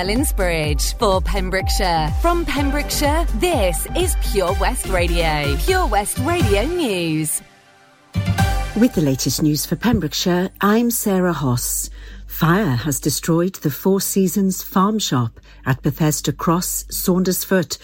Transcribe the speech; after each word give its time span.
Merlin's 0.00 0.32
Bridge 0.32 0.94
for 0.94 1.20
Pembrokeshire. 1.20 2.08
From 2.22 2.46
Pembrokeshire, 2.46 3.26
this 3.34 3.86
is 3.94 4.16
Pure 4.32 4.54
West 4.58 4.86
Radio. 4.86 5.54
Pure 5.58 5.88
West 5.88 6.18
Radio 6.20 6.64
News. 6.64 7.42
With 8.80 8.94
the 8.94 9.02
latest 9.02 9.42
news 9.42 9.66
for 9.66 9.76
Pembrokeshire, 9.76 10.48
I'm 10.62 10.90
Sarah 10.90 11.34
Hoss. 11.34 11.90
Fire 12.26 12.76
has 12.76 12.98
destroyed 12.98 13.56
the 13.56 13.70
Four 13.70 14.00
Seasons 14.00 14.62
farm 14.62 14.98
shop 14.98 15.38
at 15.66 15.82
Bethesda 15.82 16.32
Cross, 16.32 16.84
Saundersfoot. 16.84 17.76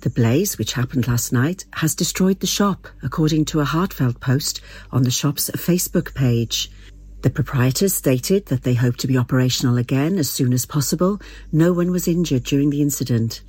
The 0.00 0.10
blaze, 0.10 0.58
which 0.58 0.72
happened 0.72 1.06
last 1.06 1.32
night, 1.32 1.66
has 1.74 1.94
destroyed 1.94 2.40
the 2.40 2.48
shop, 2.48 2.88
according 3.04 3.44
to 3.44 3.60
a 3.60 3.64
heartfelt 3.64 4.18
post 4.18 4.60
on 4.90 5.04
the 5.04 5.12
shop's 5.12 5.48
Facebook 5.50 6.14
page. 6.16 6.68
The 7.22 7.30
proprietors 7.30 7.92
stated 7.92 8.46
that 8.46 8.62
they 8.62 8.74
hope 8.74 8.96
to 8.98 9.06
be 9.06 9.18
operational 9.18 9.76
again 9.76 10.18
as 10.18 10.30
soon 10.30 10.52
as 10.52 10.64
possible. 10.64 11.20
No 11.52 11.72
one 11.72 11.90
was 11.90 12.08
injured 12.08 12.44
during 12.44 12.70
the 12.70 12.80
incident. 12.80 13.42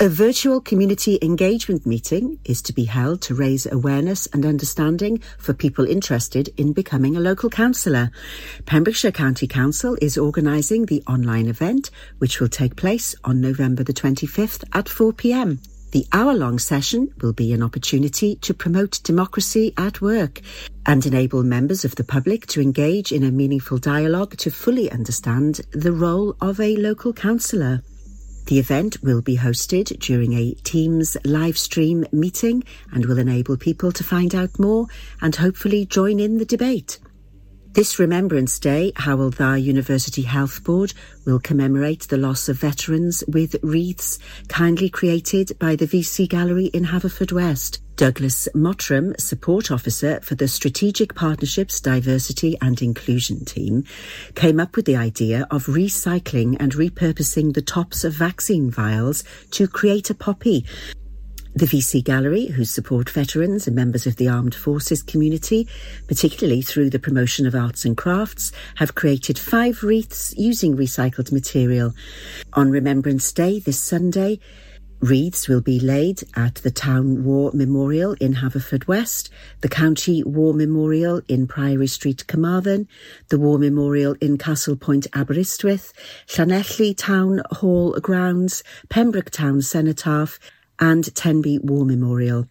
A 0.00 0.08
virtual 0.08 0.60
community 0.60 1.18
engagement 1.22 1.86
meeting 1.86 2.38
is 2.44 2.62
to 2.62 2.72
be 2.72 2.84
held 2.84 3.20
to 3.22 3.34
raise 3.34 3.66
awareness 3.66 4.26
and 4.32 4.46
understanding 4.46 5.22
for 5.38 5.52
people 5.52 5.84
interested 5.84 6.48
in 6.56 6.72
becoming 6.72 7.16
a 7.16 7.20
local 7.20 7.50
councillor. 7.50 8.10
Pembrokeshire 8.66 9.12
County 9.12 9.46
Council 9.46 9.96
is 10.00 10.16
organising 10.16 10.86
the 10.86 11.02
online 11.06 11.46
event, 11.46 11.90
which 12.18 12.40
will 12.40 12.48
take 12.48 12.76
place 12.76 13.14
on 13.24 13.40
November 13.40 13.84
the 13.84 13.92
25th 13.92 14.64
at 14.72 14.86
4pm. 14.86 15.58
The 15.92 16.06
hour 16.12 16.34
long 16.34 16.60
session 16.60 17.12
will 17.20 17.32
be 17.32 17.52
an 17.52 17.64
opportunity 17.64 18.36
to 18.36 18.54
promote 18.54 19.00
democracy 19.02 19.74
at 19.76 20.00
work 20.00 20.40
and 20.86 21.04
enable 21.04 21.42
members 21.42 21.84
of 21.84 21.96
the 21.96 22.04
public 22.04 22.46
to 22.48 22.60
engage 22.60 23.10
in 23.10 23.24
a 23.24 23.32
meaningful 23.32 23.78
dialogue 23.78 24.36
to 24.36 24.52
fully 24.52 24.88
understand 24.88 25.62
the 25.72 25.90
role 25.90 26.36
of 26.40 26.60
a 26.60 26.76
local 26.76 27.12
councillor. 27.12 27.82
The 28.46 28.60
event 28.60 29.02
will 29.02 29.20
be 29.20 29.36
hosted 29.36 29.98
during 29.98 30.32
a 30.34 30.54
Teams 30.62 31.16
live 31.24 31.58
stream 31.58 32.06
meeting 32.12 32.62
and 32.92 33.06
will 33.06 33.18
enable 33.18 33.56
people 33.56 33.90
to 33.90 34.04
find 34.04 34.32
out 34.32 34.60
more 34.60 34.86
and 35.20 35.34
hopefully 35.34 35.86
join 35.86 36.20
in 36.20 36.38
the 36.38 36.44
debate. 36.44 37.00
This 37.72 38.00
Remembrance 38.00 38.58
Day, 38.58 38.90
Hywel 38.96 39.32
Dda 39.32 39.62
University 39.62 40.22
Health 40.22 40.64
Board 40.64 40.92
will 41.24 41.38
commemorate 41.38 42.08
the 42.08 42.16
loss 42.16 42.48
of 42.48 42.56
veterans 42.56 43.22
with 43.28 43.54
wreaths 43.62 44.18
kindly 44.48 44.90
created 44.90 45.56
by 45.60 45.76
the 45.76 45.86
VC 45.86 46.28
Gallery 46.28 46.66
in 46.66 46.86
Haverfordwest. 46.86 47.78
Douglas 47.94 48.48
Mottram, 48.56 49.14
support 49.20 49.70
officer 49.70 50.18
for 50.20 50.34
the 50.34 50.48
Strategic 50.48 51.14
Partnerships 51.14 51.80
Diversity 51.80 52.56
and 52.60 52.82
Inclusion 52.82 53.44
team, 53.44 53.84
came 54.34 54.58
up 54.58 54.74
with 54.74 54.86
the 54.86 54.96
idea 54.96 55.46
of 55.52 55.66
recycling 55.66 56.56
and 56.58 56.72
repurposing 56.72 57.54
the 57.54 57.62
tops 57.62 58.02
of 58.02 58.14
vaccine 58.14 58.68
vials 58.68 59.22
to 59.52 59.68
create 59.68 60.10
a 60.10 60.14
poppy 60.14 60.66
the 61.54 61.66
VC 61.66 62.02
Gallery, 62.02 62.46
who 62.46 62.64
support 62.64 63.10
veterans 63.10 63.66
and 63.66 63.74
members 63.74 64.06
of 64.06 64.16
the 64.16 64.28
armed 64.28 64.54
forces 64.54 65.02
community, 65.02 65.66
particularly 66.06 66.62
through 66.62 66.90
the 66.90 66.98
promotion 66.98 67.46
of 67.46 67.54
arts 67.54 67.84
and 67.84 67.96
crafts, 67.96 68.52
have 68.76 68.94
created 68.94 69.38
five 69.38 69.82
wreaths 69.82 70.32
using 70.36 70.76
recycled 70.76 71.32
material. 71.32 71.92
On 72.52 72.70
Remembrance 72.70 73.32
Day 73.32 73.58
this 73.58 73.80
Sunday, 73.80 74.38
Wreaths 75.00 75.48
will 75.48 75.62
be 75.62 75.80
laid 75.80 76.22
at 76.36 76.56
the 76.56 76.70
Town 76.70 77.24
War 77.24 77.50
Memorial 77.54 78.12
in 78.20 78.34
Haverfordwest, 78.34 79.30
the 79.62 79.68
County 79.68 80.22
War 80.22 80.52
Memorial 80.52 81.22
in 81.26 81.46
Priory 81.46 81.86
Street, 81.86 82.26
Carmarthen, 82.26 82.86
the 83.30 83.38
War 83.38 83.58
Memorial 83.58 84.14
in 84.20 84.36
Castle 84.36 84.76
Point, 84.76 85.06
Aberystwyth, 85.14 85.94
Llanelli 86.26 86.94
Town 86.94 87.40
Hall 87.50 87.92
Grounds, 87.92 88.62
Pembroke 88.90 89.30
Town 89.30 89.62
Cenotaph, 89.62 90.38
and 90.80 91.14
Tenby 91.14 91.58
War 91.58 91.84
Memorial. 91.84 92.48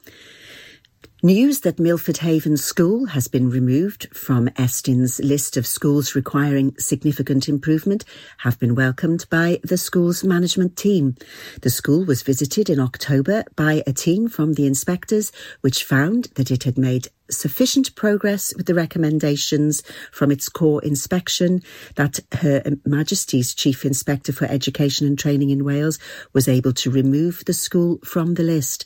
News 1.21 1.59
that 1.61 1.81
Milford 1.81 2.19
Haven 2.19 2.55
School 2.55 3.07
has 3.07 3.27
been 3.27 3.49
removed 3.49 4.07
from 4.15 4.47
Estyn's 4.55 5.19
list 5.19 5.57
of 5.57 5.67
schools 5.67 6.15
requiring 6.15 6.73
significant 6.77 7.49
improvement 7.49 8.05
have 8.37 8.57
been 8.57 8.73
welcomed 8.73 9.25
by 9.29 9.59
the 9.61 9.77
school's 9.77 10.23
management 10.23 10.77
team. 10.77 11.15
The 11.61 11.69
school 11.69 12.05
was 12.05 12.21
visited 12.21 12.69
in 12.69 12.79
October 12.79 13.43
by 13.57 13.83
a 13.85 13.91
team 13.91 14.29
from 14.29 14.53
the 14.53 14.65
inspectors, 14.65 15.33
which 15.59 15.83
found 15.83 16.29
that 16.35 16.51
it 16.51 16.63
had 16.63 16.77
made 16.77 17.09
sufficient 17.29 17.95
progress 17.95 18.53
with 18.55 18.65
the 18.65 18.73
recommendations 18.73 19.83
from 20.11 20.31
its 20.31 20.49
core 20.49 20.83
inspection 20.83 21.61
that 21.95 22.19
Her 22.33 22.63
Majesty's 22.85 23.53
Chief 23.53 23.85
Inspector 23.85 24.31
for 24.33 24.45
Education 24.45 25.07
and 25.07 25.17
Training 25.17 25.49
in 25.49 25.63
Wales 25.63 25.99
was 26.33 26.47
able 26.47 26.73
to 26.73 26.91
remove 26.91 27.43
the 27.45 27.53
school 27.53 27.99
from 28.03 28.35
the 28.35 28.43
list. 28.43 28.85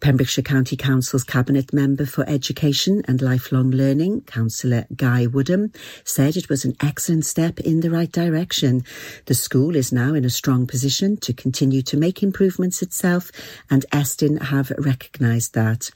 Pembrokeshire 0.00 0.42
County 0.42 0.76
Council's 0.76 1.24
Cabinet 1.24 1.72
Member 1.72 2.06
for 2.06 2.28
Education 2.28 3.02
and 3.06 3.20
Lifelong 3.20 3.70
Learning, 3.70 4.22
Councillor 4.22 4.86
Guy 4.96 5.26
Woodham, 5.26 5.72
said 6.04 6.36
it 6.36 6.48
was 6.48 6.64
an 6.64 6.76
excellent 6.80 7.24
step 7.24 7.60
in 7.60 7.80
the 7.80 7.90
right 7.90 8.10
direction. 8.10 8.84
The 9.26 9.34
school 9.34 9.76
is 9.76 9.92
now 9.92 10.14
in 10.14 10.24
a 10.24 10.30
strong 10.30 10.66
position 10.66 11.16
to 11.18 11.32
continue 11.32 11.82
to 11.82 11.96
make 11.96 12.22
improvements 12.22 12.82
itself 12.82 13.30
and 13.70 13.84
Estyn 13.92 14.40
have 14.42 14.72
recognised 14.78 15.54
that. 15.54 15.90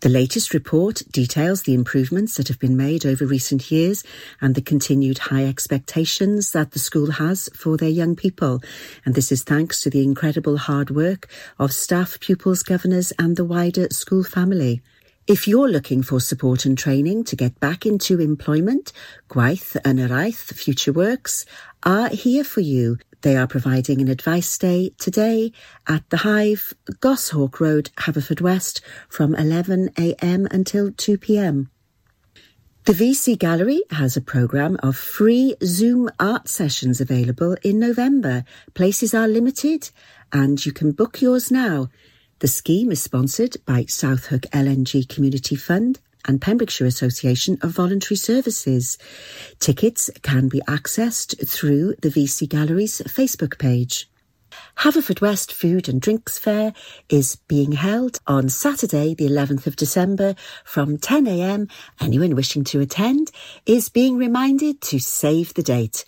The 0.00 0.08
latest 0.08 0.54
report 0.54 1.02
details 1.12 1.62
the 1.62 1.74
improvements 1.74 2.36
that 2.36 2.48
have 2.48 2.58
been 2.58 2.74
made 2.74 3.04
over 3.04 3.26
recent 3.26 3.70
years 3.70 4.02
and 4.40 4.54
the 4.54 4.62
continued 4.62 5.18
high 5.18 5.44
expectations 5.44 6.52
that 6.52 6.70
the 6.70 6.78
school 6.78 7.10
has 7.10 7.50
for 7.54 7.76
their 7.76 7.90
young 7.90 8.16
people. 8.16 8.62
And 9.04 9.14
this 9.14 9.30
is 9.30 9.42
thanks 9.42 9.82
to 9.82 9.90
the 9.90 10.02
incredible 10.02 10.56
hard 10.56 10.88
work 10.88 11.28
of 11.58 11.74
staff, 11.74 12.18
pupils, 12.18 12.62
governors 12.62 13.12
and 13.18 13.36
the 13.36 13.44
wider 13.44 13.88
school 13.90 14.24
family. 14.24 14.80
If 15.26 15.46
you're 15.46 15.68
looking 15.68 16.02
for 16.02 16.18
support 16.18 16.64
and 16.64 16.78
training 16.78 17.24
to 17.24 17.36
get 17.36 17.60
back 17.60 17.84
into 17.84 18.20
employment, 18.20 18.94
Gwaith 19.28 19.76
and 19.84 19.98
Araith 19.98 20.54
Future 20.54 20.94
Works 20.94 21.44
are 21.82 22.08
here 22.08 22.42
for 22.42 22.62
you. 22.62 22.96
They 23.22 23.36
are 23.36 23.46
providing 23.46 24.00
an 24.00 24.08
advice 24.08 24.56
day 24.56 24.92
today 24.98 25.52
at 25.86 26.08
the 26.08 26.18
Hive, 26.18 26.72
Goshawk 27.00 27.60
Road, 27.60 27.90
Haverfordwest 27.98 28.80
from 29.10 29.34
11am 29.34 30.50
until 30.50 30.90
2pm. 30.90 31.68
The 32.84 32.92
VC 32.94 33.38
Gallery 33.38 33.82
has 33.90 34.16
a 34.16 34.22
programme 34.22 34.78
of 34.82 34.96
free 34.96 35.54
Zoom 35.62 36.08
art 36.18 36.48
sessions 36.48 36.98
available 36.98 37.56
in 37.62 37.78
November. 37.78 38.42
Places 38.72 39.12
are 39.12 39.28
limited 39.28 39.90
and 40.32 40.64
you 40.64 40.72
can 40.72 40.92
book 40.92 41.20
yours 41.20 41.50
now. 41.50 41.90
The 42.38 42.48
scheme 42.48 42.90
is 42.90 43.02
sponsored 43.02 43.58
by 43.66 43.84
South 43.84 44.26
Hook 44.26 44.42
LNG 44.52 45.06
Community 45.10 45.56
Fund 45.56 46.00
and 46.26 46.40
Pembrokeshire 46.40 46.86
Association 46.86 47.58
of 47.62 47.70
Voluntary 47.70 48.16
Services. 48.16 48.98
Tickets 49.58 50.10
can 50.22 50.48
be 50.48 50.60
accessed 50.68 51.48
through 51.48 51.94
the 52.02 52.08
VC 52.08 52.48
Gallery's 52.48 53.00
Facebook 53.02 53.58
page. 53.58 54.08
Haverfordwest 54.78 55.52
Food 55.52 55.88
and 55.88 56.00
Drinks 56.00 56.38
Fair 56.38 56.72
is 57.08 57.36
being 57.48 57.72
held 57.72 58.18
on 58.26 58.48
Saturday, 58.48 59.14
the 59.14 59.28
11th 59.28 59.66
of 59.66 59.76
December 59.76 60.34
from 60.64 60.98
10am. 60.98 61.70
Anyone 62.00 62.34
wishing 62.34 62.64
to 62.64 62.80
attend 62.80 63.30
is 63.66 63.88
being 63.88 64.16
reminded 64.16 64.80
to 64.82 64.98
save 64.98 65.54
the 65.54 65.62
date. 65.62 66.04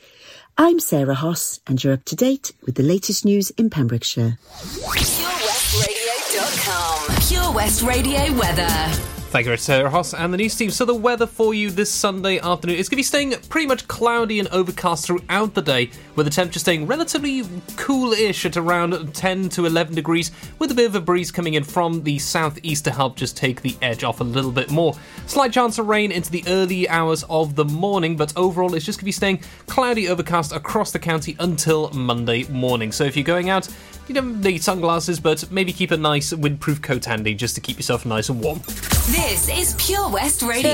I'm 0.59 0.81
Sarah 0.81 1.15
Hoss 1.15 1.61
and 1.67 1.83
you're 1.83 1.95
up 1.95 2.05
to 2.07 2.17
date 2.17 2.53
with 2.65 2.75
the 2.75 2.83
latest 2.83 3.25
news 3.25 3.51
in 3.51 3.71
Pembrokeshire. 3.71 4.39
PureWestRadio.com. 4.43 7.29
Pure 7.29 7.53
West 7.53 7.83
Radio 7.83 8.33
weather. 8.39 9.12
Thank 9.33 9.47
you, 9.47 9.57
Sarah 9.57 9.89
Hoss 9.89 10.13
and 10.13 10.31
the 10.31 10.37
news 10.37 10.55
team. 10.55 10.69
So 10.69 10.85
the 10.85 10.93
weather 10.93 11.27
for 11.27 11.55
you 11.55 11.71
this 11.71 11.91
Sunday 11.91 12.39
afternoon 12.39 12.77
is 12.77 12.91
going 12.91 12.97
to 12.97 12.99
be 12.99 13.03
staying 13.03 13.33
pretty 13.49 13.67
much 13.67 13.89
cloudy 13.89 14.39
and 14.39 14.47
overcast 14.49 15.07
throughout 15.07 15.55
the 15.55 15.63
day, 15.63 15.89
with 16.17 16.27
the 16.27 16.31
temperature 16.31 16.59
staying 16.59 16.87
relatively 16.87 17.43
cool-ish 17.79 18.45
at 18.45 18.59
around 18.59 19.15
10 19.15 19.49
to 19.49 19.65
11 19.65 19.95
degrees, 19.95 20.33
with 20.59 20.71
a 20.71 20.75
bit 20.75 20.85
of 20.85 20.97
a 20.97 21.01
breeze 21.01 21.33
coming 21.33 21.55
in 21.55 21.65
from 21.65 22.03
the 22.03 22.19
southeast 22.19 22.85
to 22.85 22.91
help 22.91 23.17
just 23.17 23.35
take 23.35 23.63
the 23.63 23.75
edge 23.81 24.05
off 24.05 24.21
a 24.21 24.25
little 24.25 24.53
bit 24.53 24.71
more. 24.71 24.95
Slight 25.27 25.55
chance 25.55 25.79
of 25.79 25.87
rain 25.87 26.13
into 26.13 26.31
the 26.31 26.45
early 26.47 26.87
hours 26.91 27.25
of 27.31 27.55
the 27.55 27.65
morning, 27.65 28.19
but 28.19 28.37
overall 28.37 28.75
it's 28.75 28.85
just 28.85 28.99
going 28.99 29.05
to 29.05 29.07
be 29.07 29.13
staying 29.13 29.41
cloudy, 29.67 30.11
overcast 30.11 30.53
across 30.53 30.93
the 30.93 30.99
county 30.99 31.37
until 31.41 31.89
Monday 31.93 32.45
morning. 32.49 32.93
So 32.93 33.05
if 33.05 33.17
you're 33.17 33.25
going 33.25 33.49
out, 33.49 33.67
you 34.09 34.15
don't 34.15 34.43
need 34.43 34.63
sunglasses, 34.63 35.19
but 35.19 35.51
maybe 35.51 35.73
keep 35.73 35.91
a 35.91 35.97
nice 35.97 36.35
windproof 36.35 36.83
coat 36.83 37.07
handy 37.07 37.33
just 37.33 37.55
to 37.55 37.63
keep 37.63 37.79
yourself 37.79 38.05
nice 38.05 38.29
and 38.29 38.39
warm. 38.39 38.61
This 39.07 39.49
is 39.49 39.75
Pure 39.79 40.11
West 40.11 40.43
Radio. 40.43 40.71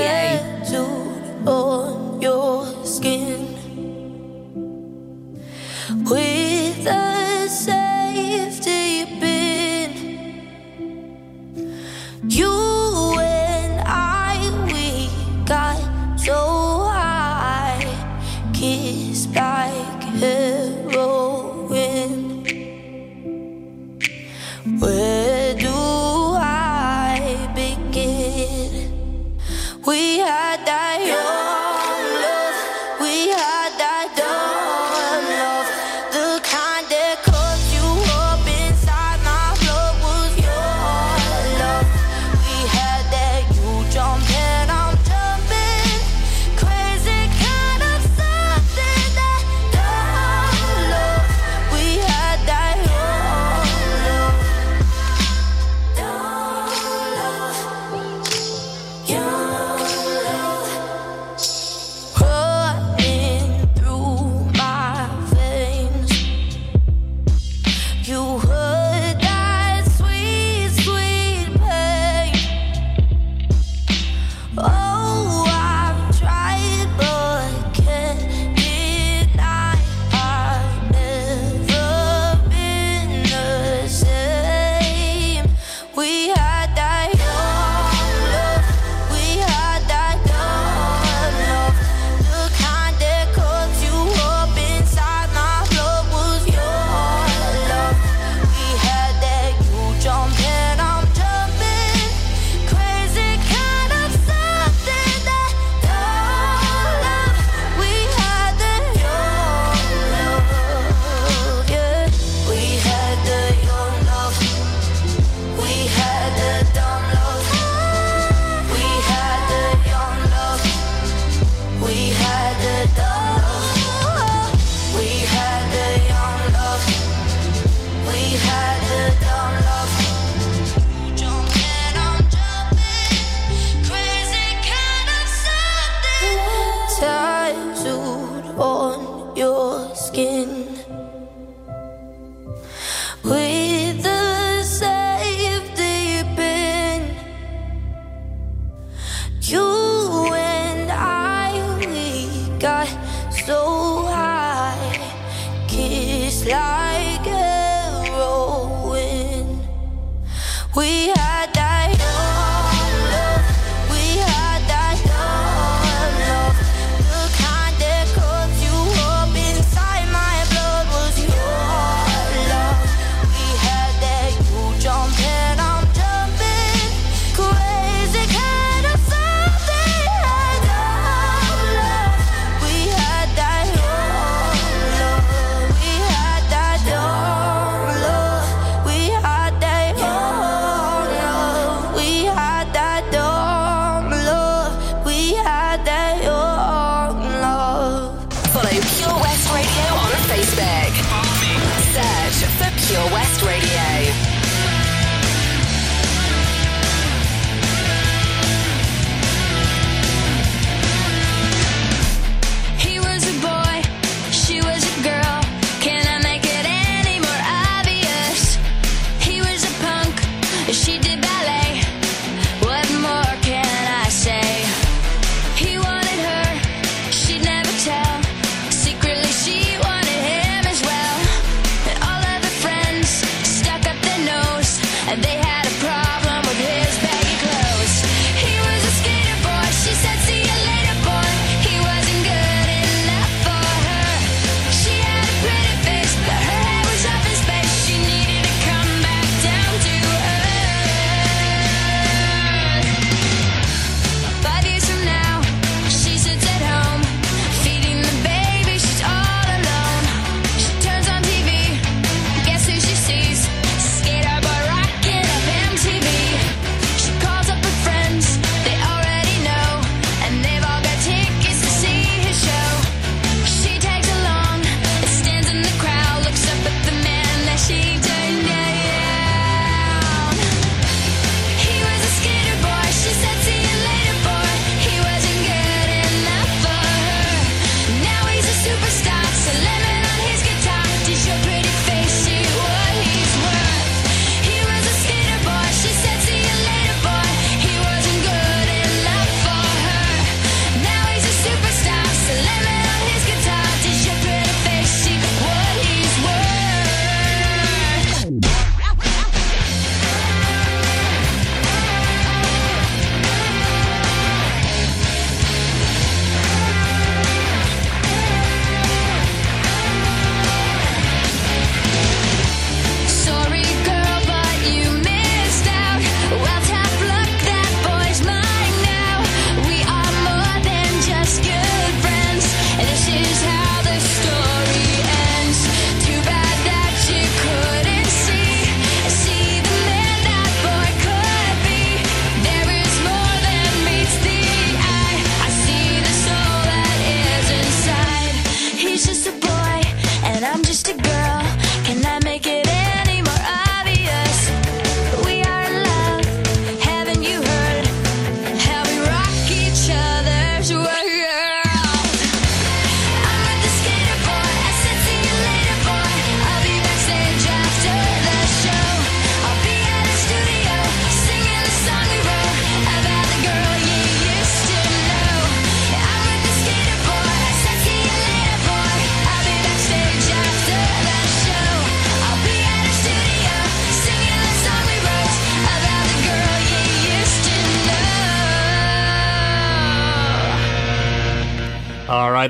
on 1.47 2.21
your 2.21 2.65
skin 2.85 3.47
with 6.05 6.85
a 6.85 7.47
safety 7.49 8.78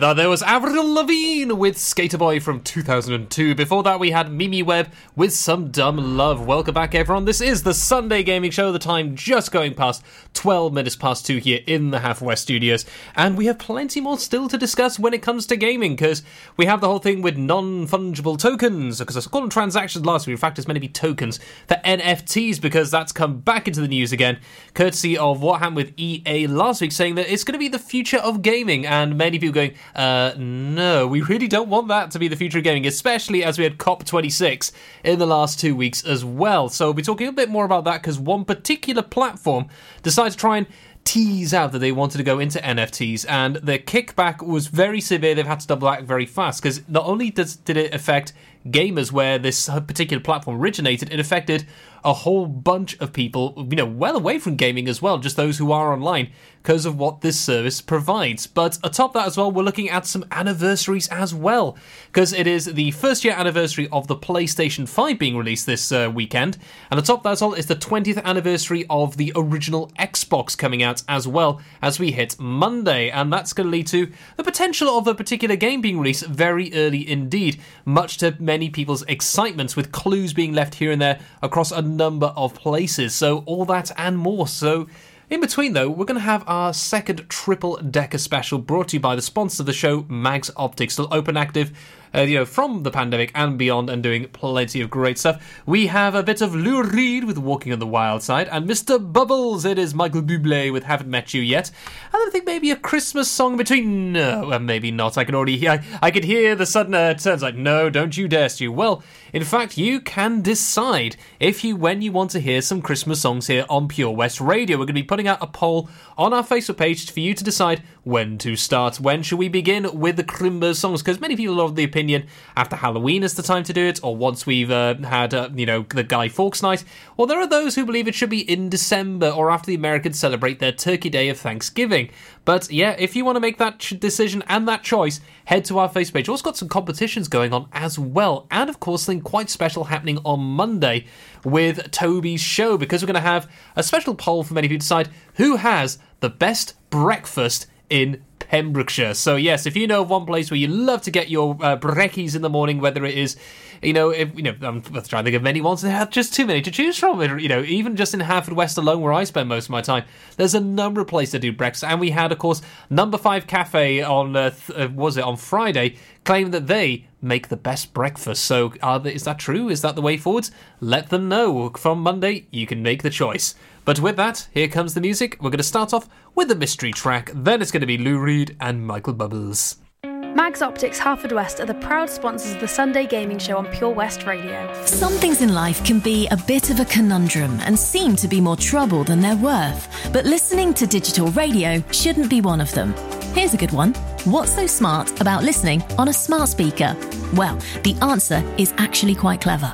Right, 0.01 0.13
there 0.13 0.29
was 0.29 0.41
Avril 0.43 0.93
Lavigne 0.93 1.28
with 1.47 1.77
Skater 1.77 2.17
Boy 2.17 2.41
from 2.41 2.61
2002. 2.61 3.55
Before 3.55 3.81
that, 3.83 3.97
we 3.97 4.11
had 4.11 4.29
Mimi 4.29 4.61
Webb 4.61 4.91
with 5.15 5.31
Some 5.31 5.71
Dumb 5.71 6.17
Love. 6.17 6.45
Welcome 6.45 6.73
back, 6.73 6.93
everyone. 6.93 7.23
This 7.23 7.39
is 7.39 7.63
the 7.63 7.73
Sunday 7.73 8.23
Gaming 8.23 8.51
Show. 8.51 8.73
The 8.73 8.77
time 8.77 9.15
just 9.15 9.49
going 9.49 9.73
past 9.73 10.03
12 10.33 10.73
minutes 10.73 10.97
past 10.97 11.25
2 11.25 11.37
here 11.37 11.61
in 11.65 11.91
the 11.91 11.99
Half 11.99 12.21
West 12.21 12.43
Studios. 12.43 12.83
And 13.15 13.37
we 13.37 13.45
have 13.45 13.57
plenty 13.57 14.01
more 14.01 14.17
still 14.17 14.49
to 14.49 14.57
discuss 14.57 14.99
when 14.99 15.13
it 15.13 15.21
comes 15.21 15.45
to 15.47 15.55
gaming, 15.55 15.95
because 15.95 16.23
we 16.57 16.65
have 16.65 16.81
the 16.81 16.89
whole 16.89 16.99
thing 16.99 17.21
with 17.21 17.37
non 17.37 17.87
fungible 17.87 18.37
tokens, 18.37 18.99
because 18.99 19.15
I 19.15 19.21
called 19.29 19.45
them 19.45 19.49
transactions 19.49 20.05
last 20.05 20.27
week. 20.27 20.33
In 20.33 20.37
fact, 20.37 20.59
it's 20.59 20.67
meant 20.67 20.75
to 20.75 20.81
be 20.81 20.89
tokens 20.89 21.39
for 21.69 21.75
NFTs, 21.85 22.59
because 22.59 22.91
that's 22.91 23.13
come 23.13 23.39
back 23.39 23.65
into 23.65 23.79
the 23.79 23.87
news 23.87 24.11
again, 24.11 24.41
courtesy 24.73 25.17
of 25.17 25.41
what 25.41 25.59
happened 25.59 25.77
with 25.77 25.93
EA 25.97 26.47
last 26.47 26.81
week, 26.81 26.91
saying 26.91 27.15
that 27.15 27.31
it's 27.31 27.45
going 27.45 27.53
to 27.53 27.59
be 27.59 27.69
the 27.69 27.79
future 27.79 28.19
of 28.19 28.41
gaming. 28.41 28.85
And 28.85 29.17
many 29.17 29.39
people 29.39 29.53
going, 29.53 29.75
uh, 29.95 30.33
no, 30.37 31.07
we 31.07 31.28
really 31.29 31.47
don't 31.47 31.69
want 31.69 31.87
that 31.87 32.11
to 32.11 32.19
be 32.19 32.27
the 32.27 32.35
future 32.35 32.57
of 32.57 32.63
gaming, 32.63 32.85
especially 32.85 33.43
as 33.43 33.57
we 33.57 33.63
had 33.63 33.77
COP26 33.77 34.71
in 35.03 35.19
the 35.19 35.27
last 35.27 35.59
two 35.59 35.75
weeks 35.75 36.03
as 36.03 36.25
well. 36.25 36.67
So 36.67 36.87
we'll 36.87 36.93
be 36.93 37.03
talking 37.03 37.27
a 37.27 37.31
bit 37.31 37.49
more 37.49 37.65
about 37.65 37.83
that 37.85 38.01
because 38.01 38.19
one 38.19 38.43
particular 38.43 39.03
platform 39.03 39.67
decided 40.01 40.31
to 40.31 40.37
try 40.37 40.57
and 40.57 40.67
tease 41.05 41.53
out 41.53 41.71
that 41.71 41.79
they 41.79 41.91
wanted 41.91 42.17
to 42.17 42.23
go 42.23 42.39
into 42.39 42.59
NFTs, 42.59 43.25
and 43.27 43.55
the 43.57 43.79
kickback 43.79 44.45
was 44.45 44.67
very 44.67 45.01
severe. 45.01 45.33
They've 45.33 45.47
had 45.47 45.59
to 45.61 45.67
double 45.67 45.87
back 45.87 46.03
very 46.03 46.25
fast 46.25 46.61
because 46.61 46.87
not 46.87 47.05
only 47.05 47.31
does, 47.31 47.55
did 47.55 47.77
it 47.77 47.93
affect 47.93 48.33
gamers 48.65 49.11
where 49.11 49.37
this 49.37 49.67
particular 49.69 50.21
platform 50.21 50.59
originated, 50.59 51.11
it 51.11 51.19
affected 51.19 51.65
a 52.03 52.13
whole 52.13 52.45
bunch 52.45 52.97
of 52.99 53.13
people, 53.13 53.67
you 53.69 53.75
know, 53.75 53.85
well 53.85 54.15
away 54.15 54.39
from 54.39 54.55
gaming 54.55 54.87
as 54.87 55.01
well, 55.01 55.17
just 55.17 55.35
those 55.35 55.57
who 55.57 55.71
are 55.71 55.93
online 55.93 56.31
because 56.61 56.85
of 56.85 56.97
what 56.97 57.21
this 57.21 57.39
service 57.39 57.81
provides. 57.81 58.45
But 58.45 58.77
atop 58.83 59.13
that 59.13 59.27
as 59.27 59.37
well, 59.37 59.51
we're 59.51 59.63
looking 59.63 59.89
at 59.89 60.05
some 60.05 60.25
anniversaries 60.31 61.07
as 61.09 61.33
well, 61.33 61.77
because 62.07 62.33
it 62.33 62.47
is 62.47 62.65
the 62.65 62.91
first 62.91 63.23
year 63.23 63.33
anniversary 63.33 63.87
of 63.91 64.07
the 64.07 64.15
PlayStation 64.15 64.87
5 64.87 65.17
being 65.17 65.37
released 65.37 65.65
this 65.65 65.91
uh, 65.91 66.11
weekend, 66.13 66.57
and 66.91 66.99
atop 66.99 67.23
that 67.23 67.31
as 67.31 67.41
well 67.41 67.53
is 67.53 67.67
the 67.67 67.75
20th 67.75 68.23
anniversary 68.23 68.85
of 68.89 69.17
the 69.17 69.31
original 69.35 69.89
Xbox 69.99 70.57
coming 70.57 70.83
out 70.83 71.01
as 71.07 71.27
well 71.27 71.61
as 71.81 71.99
we 71.99 72.11
hit 72.11 72.37
Monday, 72.39 73.09
and 73.09 73.31
that's 73.31 73.53
going 73.53 73.67
to 73.67 73.71
lead 73.71 73.87
to 73.87 74.11
the 74.35 74.43
potential 74.43 74.97
of 74.97 75.07
a 75.07 75.15
particular 75.15 75.55
game 75.55 75.81
being 75.81 75.97
released 75.97 76.25
very 76.25 76.73
early 76.73 77.09
indeed, 77.09 77.59
much 77.85 78.17
to 78.17 78.35
many 78.49 78.67
people's 78.71 79.03
excitements, 79.03 79.75
with 79.75 79.91
clues 79.91 80.33
being 80.33 80.53
left 80.53 80.73
here 80.73 80.91
and 80.91 80.99
there 80.99 81.19
across 81.43 81.71
a 81.71 81.83
number 81.83 82.33
of 82.35 82.55
places. 82.55 83.13
So, 83.13 83.43
all 83.45 83.63
that 83.65 83.91
and 83.95 84.17
more. 84.17 84.47
So, 84.47 84.87
in 85.29 85.39
between, 85.39 85.73
though, 85.73 85.87
we're 85.87 86.05
going 86.05 86.19
to 86.19 86.31
have 86.33 86.43
our 86.47 86.73
second 86.73 87.29
triple 87.29 87.77
decker 87.77 88.17
special 88.17 88.57
brought 88.57 88.87
to 88.87 88.95
you 88.95 88.99
by 88.99 89.15
the 89.15 89.21
sponsor 89.21 89.61
of 89.61 89.67
the 89.67 89.73
show, 89.73 90.03
Mags 90.09 90.49
Optics, 90.57 90.93
still 90.93 91.07
open 91.11 91.37
active 91.37 91.71
uh, 92.15 92.21
you 92.21 92.39
know, 92.39 92.45
from 92.45 92.83
the 92.83 92.91
pandemic 92.91 93.31
and 93.35 93.57
beyond, 93.57 93.89
and 93.89 94.01
doing 94.03 94.27
plenty 94.29 94.81
of 94.81 94.89
great 94.89 95.17
stuff. 95.17 95.61
We 95.65 95.87
have 95.87 96.15
a 96.15 96.23
bit 96.23 96.41
of 96.41 96.55
Lou 96.55 96.83
Reed 96.83 97.23
with 97.23 97.37
Walking 97.37 97.73
on 97.73 97.79
the 97.79 97.87
Wild 97.87 98.23
Side, 98.23 98.47
and 98.49 98.69
Mr. 98.69 98.99
Bubbles, 98.99 99.65
it 99.65 99.77
is 99.77 99.93
Michael 99.93 100.21
Bublé 100.21 100.71
with 100.71 100.83
Haven't 100.83 101.09
Met 101.09 101.33
You 101.33 101.41
Yet. 101.41 101.71
And 102.13 102.21
I 102.21 102.29
think 102.31 102.45
maybe 102.45 102.71
a 102.71 102.75
Christmas 102.75 103.29
song 103.29 103.57
between. 103.57 104.13
No, 104.13 104.47
well, 104.47 104.59
maybe 104.59 104.91
not. 104.91 105.17
I 105.17 105.23
can 105.23 105.35
already 105.35 105.57
hear. 105.57 105.71
I, 105.71 105.83
I 106.01 106.11
could 106.11 106.23
hear 106.23 106.55
the 106.55 106.65
sudden 106.65 106.93
uh, 106.93 107.13
turns 107.13 107.41
like, 107.41 107.55
no, 107.55 107.89
don't 107.89 108.17
you 108.17 108.27
dare, 108.27 108.49
Stu. 108.49 108.71
Well, 108.71 109.03
in 109.33 109.43
fact, 109.43 109.77
you 109.77 109.99
can 109.99 110.41
decide 110.41 111.15
if 111.39 111.63
you 111.63 111.75
when 111.75 112.01
you 112.01 112.11
want 112.11 112.31
to 112.31 112.39
hear 112.39 112.61
some 112.61 112.81
Christmas 112.81 113.21
songs 113.21 113.47
here 113.47 113.65
on 113.69 113.87
Pure 113.87 114.11
West 114.11 114.41
Radio. 114.41 114.77
We're 114.77 114.85
going 114.85 114.95
to 114.95 115.01
be 115.01 115.03
putting 115.03 115.27
out 115.27 115.37
a 115.41 115.47
poll 115.47 115.89
on 116.17 116.33
our 116.33 116.43
Facebook 116.43 116.77
page 116.77 117.09
for 117.11 117.19
you 117.19 117.33
to 117.33 117.43
decide 117.43 117.83
when 118.09 118.37
to 118.39 118.55
start. 118.55 118.99
When 118.99 119.21
should 119.21 119.37
we 119.37 119.47
begin 119.47 119.99
with 119.99 120.17
the 120.17 120.23
Crimber 120.23 120.75
songs? 120.75 121.01
Because 121.01 121.21
many 121.21 121.35
people 121.35 121.61
are 121.61 121.65
of 121.65 121.75
the 121.75 121.83
opinion 121.83 122.25
after 122.57 122.75
Halloween 122.75 123.23
is 123.23 123.35
the 123.35 123.43
time 123.43 123.63
to 123.63 123.73
do 123.73 123.85
it, 123.85 123.99
or 124.03 124.15
once 124.15 124.45
we've 124.45 124.71
uh, 124.71 124.95
had, 124.95 125.33
uh, 125.33 125.49
you 125.55 125.65
know, 125.65 125.85
the 125.89 126.03
Guy 126.03 126.27
Fawkes 126.27 126.63
night. 126.63 126.83
Or 127.17 127.27
there 127.27 127.39
are 127.39 127.47
those 127.47 127.75
who 127.75 127.85
believe 127.85 128.07
it 128.07 128.15
should 128.15 128.31
be 128.31 128.49
in 128.49 128.69
December 128.69 129.29
or 129.29 129.51
after 129.51 129.67
the 129.67 129.75
Americans 129.75 130.19
celebrate 130.19 130.59
their 130.59 130.71
Turkey 130.71 131.09
Day 131.09 131.29
of 131.29 131.37
Thanksgiving. 131.37 132.09
But 132.45 132.71
yeah, 132.71 132.95
if 132.97 133.15
you 133.15 133.23
want 133.23 133.35
to 133.35 133.41
make 133.41 133.59
that 133.59 133.77
decision 133.99 134.43
and 134.47 134.67
that 134.67 134.81
choice, 134.81 135.21
head 135.45 135.65
to 135.65 135.77
our 135.77 135.87
Facebook 135.87 136.13
page. 136.13 136.27
We've 136.27 136.29
also 136.29 136.43
got 136.43 136.57
some 136.57 136.69
competitions 136.69 137.27
going 137.27 137.53
on 137.53 137.69
as 137.73 137.99
well. 137.99 138.47
And 138.49 138.69
of 138.69 138.79
course, 138.79 139.03
something 139.03 139.21
quite 139.21 139.49
special 139.49 139.83
happening 139.83 140.17
on 140.25 140.39
Monday 140.39 141.05
with 141.43 141.91
Toby's 141.91 142.41
show 142.41 142.77
because 142.77 143.03
we're 143.03 143.07
going 143.07 143.13
to 143.15 143.21
have 143.21 143.49
a 143.75 143.83
special 143.83 144.15
poll 144.15 144.43
for 144.43 144.55
many 144.55 144.67
people 144.67 144.79
to 144.79 144.85
decide 144.85 145.09
who 145.35 145.57
has 145.57 145.99
the 146.21 146.29
best 146.29 146.73
breakfast 146.89 147.67
in 147.89 148.23
Pembrokeshire. 148.39 149.13
So 149.13 149.35
yes, 149.35 149.65
if 149.65 149.75
you 149.75 149.85
know 149.87 150.01
one 150.01 150.25
place 150.25 150.49
where 150.49 150.57
you 150.57 150.67
love 150.67 151.01
to 151.03 151.11
get 151.11 151.29
your 151.29 151.51
uh, 151.61 151.77
brekkies 151.77 152.35
in 152.35 152.41
the 152.41 152.49
morning, 152.49 152.79
whether 152.79 153.05
it 153.05 153.15
is, 153.15 153.35
you 153.81 153.93
know, 153.93 154.09
if, 154.09 154.35
you 154.35 154.43
know, 154.43 154.55
I'm 154.61 154.81
trying 154.81 155.01
to 155.01 155.23
think 155.23 155.35
of 155.35 155.43
many 155.43 155.61
ones. 155.61 155.81
There 155.81 155.95
are 155.95 156.05
just 156.05 156.33
too 156.33 156.45
many 156.45 156.61
to 156.63 156.71
choose 156.71 156.97
from. 156.97 157.21
You 157.39 157.47
know, 157.47 157.61
even 157.61 157.95
just 157.95 158.13
in 158.13 158.19
Halford 158.19 158.55
Haverfordwest 158.55 158.77
alone, 158.77 159.01
where 159.01 159.13
I 159.13 159.23
spend 159.23 159.47
most 159.49 159.65
of 159.65 159.69
my 159.69 159.81
time, 159.81 160.03
there's 160.35 160.55
a 160.55 160.59
number 160.59 161.01
of 161.01 161.07
places 161.07 161.33
to 161.33 161.39
do 161.39 161.53
breakfast. 161.53 161.83
And 161.83 161.99
we 161.99 162.09
had, 162.09 162.31
of 162.31 162.39
course, 162.39 162.61
Number 162.89 163.17
Five 163.17 163.47
Cafe 163.47 164.01
on 164.01 164.35
uh, 164.35 164.49
th- 164.49 164.79
uh, 164.79 164.89
was 164.93 165.15
it 165.17 165.23
on 165.23 165.37
Friday, 165.37 165.95
claim 166.25 166.51
that 166.51 166.67
they 166.67 167.07
make 167.21 167.47
the 167.47 167.57
best 167.57 167.93
breakfast. 167.93 168.43
So 168.45 168.73
is 169.05 169.23
that 169.23 169.39
true? 169.39 169.69
Is 169.69 169.81
that 169.81 169.95
the 169.95 170.01
way 170.01 170.17
forwards? 170.17 170.51
Let 170.81 171.09
them 171.09 171.29
know. 171.29 171.69
From 171.69 172.01
Monday, 172.01 172.47
you 172.51 172.65
can 172.65 172.81
make 172.81 173.03
the 173.03 173.09
choice. 173.09 173.55
But 173.89 174.01
with 174.01 174.17
that, 174.17 174.47
here 174.53 174.67
comes 174.67 174.93
the 174.93 175.01
music. 175.01 175.37
We're 175.41 175.49
going 175.49 175.57
to 175.57 175.63
start 175.63 175.95
off 175.95 176.07
with 176.35 176.51
a 176.51 176.55
mystery 176.55 176.91
track, 176.91 177.31
then 177.33 177.59
it's 177.59 177.71
going 177.71 177.81
to 177.81 177.87
be 177.87 177.97
Lou 177.97 178.19
Reed 178.19 178.55
and 178.61 178.85
Michael 178.85 179.13
Bubbles. 179.13 179.77
Mags 180.03 180.61
Optics 180.61 180.99
Haverfordwest 180.99 181.59
are 181.59 181.65
the 181.65 181.73
proud 181.73 182.07
sponsors 182.07 182.53
of 182.53 182.59
the 182.59 182.67
Sunday 182.67 183.07
Gaming 183.07 183.39
Show 183.39 183.57
on 183.57 183.65
Pure 183.65 183.95
West 183.95 184.27
Radio. 184.27 184.71
Some 184.85 185.13
things 185.13 185.41
in 185.41 185.55
life 185.55 185.83
can 185.83 185.99
be 185.99 186.27
a 186.27 186.37
bit 186.37 186.69
of 186.69 186.79
a 186.79 186.85
conundrum 186.85 187.59
and 187.61 187.79
seem 187.79 188.15
to 188.17 188.27
be 188.27 188.39
more 188.39 188.55
trouble 188.55 189.03
than 189.03 189.21
they're 189.21 189.35
worth. 189.35 190.11
But 190.13 190.23
listening 190.25 190.75
to 190.75 190.85
digital 190.85 191.31
radio 191.31 191.83
shouldn't 191.89 192.29
be 192.29 192.41
one 192.41 192.61
of 192.61 192.71
them. 192.73 192.93
Here's 193.33 193.55
a 193.55 193.57
good 193.57 193.71
one. 193.71 193.95
What's 194.25 194.53
so 194.53 194.67
smart 194.67 195.19
about 195.19 195.43
listening 195.43 195.81
on 195.97 196.09
a 196.09 196.13
smart 196.13 196.49
speaker? 196.49 196.95
Well, 197.33 197.57
the 197.83 197.97
answer 198.03 198.43
is 198.59 198.71
actually 198.77 199.15
quite 199.15 199.41
clever. 199.41 199.73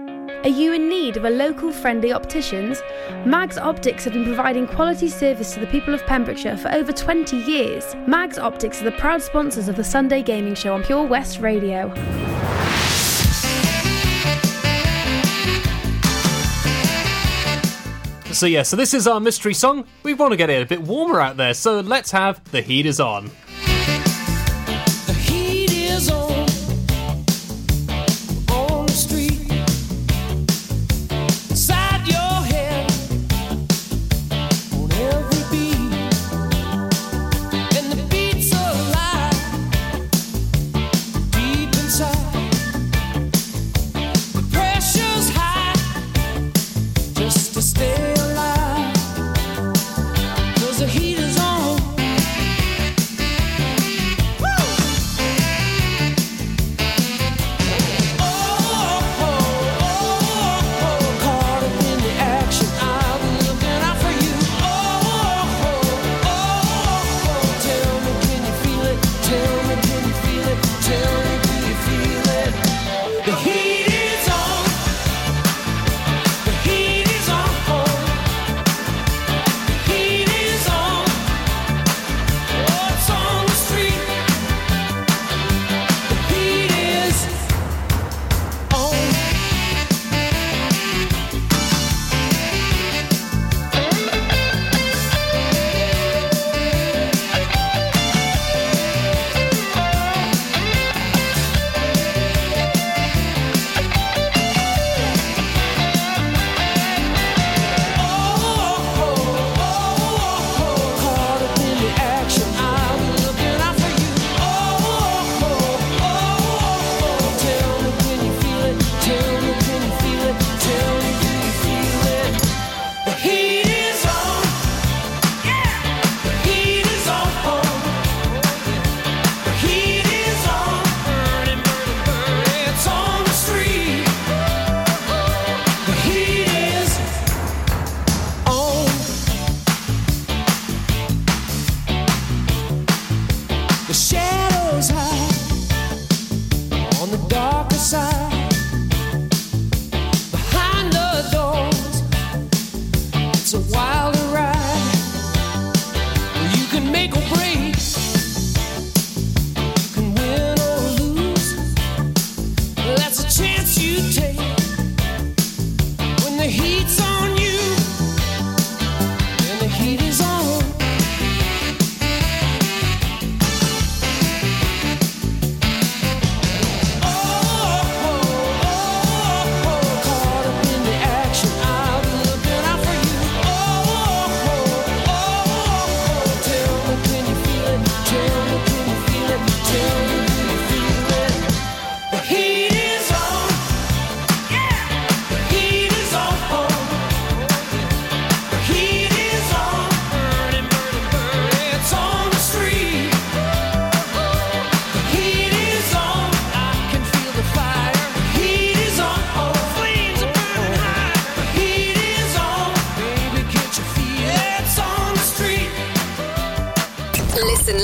Are 0.43 0.49
you 0.49 0.73
in 0.73 0.89
need 0.89 1.17
of 1.17 1.25
a 1.25 1.29
local 1.29 1.71
friendly 1.71 2.11
opticians? 2.11 2.81
Mags 3.27 3.59
Optics 3.59 4.05
have 4.05 4.13
been 4.13 4.25
providing 4.25 4.65
quality 4.65 5.07
service 5.07 5.53
to 5.53 5.59
the 5.59 5.67
people 5.67 5.93
of 5.93 6.03
Pembrokeshire 6.07 6.57
for 6.57 6.71
over 6.71 6.91
20 6.91 7.37
years. 7.37 7.93
Mags 8.07 8.39
Optics 8.39 8.81
are 8.81 8.85
the 8.85 8.91
proud 8.93 9.21
sponsors 9.21 9.67
of 9.67 9.75
the 9.75 9.83
Sunday 9.83 10.23
Gaming 10.23 10.55
Show 10.55 10.73
on 10.73 10.81
Pure 10.81 11.05
West 11.05 11.41
Radio. 11.41 11.93
So 18.31 18.47
yeah, 18.47 18.63
so 18.63 18.75
this 18.75 18.95
is 18.95 19.05
our 19.05 19.19
mystery 19.19 19.53
song. 19.53 19.85
We 20.01 20.15
want 20.15 20.31
to 20.31 20.37
get 20.37 20.49
it 20.49 20.63
a 20.63 20.65
bit 20.65 20.81
warmer 20.81 21.21
out 21.21 21.37
there, 21.37 21.53
so 21.53 21.81
let's 21.81 22.09
have 22.09 22.43
The 22.45 22.63
Heat 22.63 22.87
Is 22.87 22.99
On. 22.99 23.29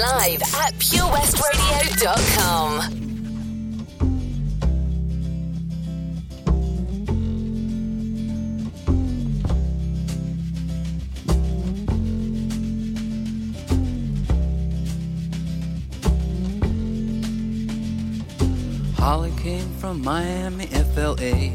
Live 0.08 0.42
at 0.64 0.74
purewestradio.com. 0.76 2.70
Holly 18.96 19.34
came 19.42 19.70
from 19.76 20.02
Miami, 20.02 20.68
FLA. 20.68 21.52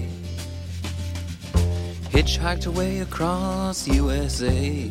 Hitchhiked 2.10 2.64
her 2.64 2.70
way 2.70 2.98
across 3.00 3.88
USA. 3.88 4.90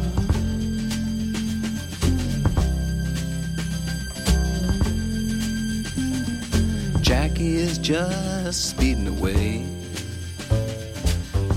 Is 7.71 7.77
just 7.77 8.69
speeding 8.69 9.07
away. 9.07 9.63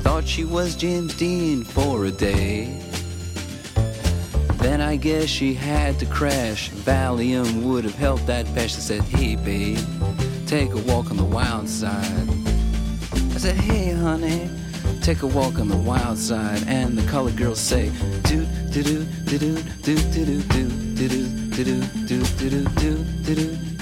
Thought 0.05 0.27
she 0.27 0.45
was 0.45 0.77
James 0.77 1.15
Dean 1.17 1.65
for 1.65 2.05
a 2.05 2.13
day. 2.13 2.81
Then 4.63 4.81
I 4.81 4.97
guess 4.97 5.29
she 5.29 5.55
had 5.55 5.99
to 5.99 6.07
crash. 6.07 6.71
Valium 6.71 7.63
would 7.65 7.85
have 7.85 7.97
helped 7.97 8.27
that. 8.27 8.47
I 8.57 8.67
said, 8.69 9.03
Hey, 9.03 9.35
babe, 9.35 9.79
take 10.47 10.73
a 10.73 10.79
walk 10.79 11.11
on 11.11 11.17
the 11.17 11.25
wild 11.25 11.69
side. 11.69 12.29
I 13.35 13.39
said, 13.39 13.57
Hey, 13.57 13.91
honey, 13.91 14.49
take 15.03 15.23
a 15.23 15.27
walk 15.27 15.59
on 15.59 15.69
the 15.69 15.77
wild 15.77 16.19
side. 16.19 16.63
And 16.69 16.97
the 16.97 17.07
colored 17.11 17.37
girls 17.37 17.61
say, 17.61 17.91
Do, 18.23 18.47
do, 18.71 18.83
do, 18.83 19.05
do, 19.25 19.39
do, 19.39 19.57
do, 19.83 19.97
do, 19.97 20.25
do, 20.25 20.67
do, 20.95 21.09
do, 21.09 21.29
do, 21.51 21.65
do, 21.65 21.83
do, 22.07 22.23
do, 22.39 22.65
do, 22.79 23.05
do, 23.25 23.35
do, 23.35 23.64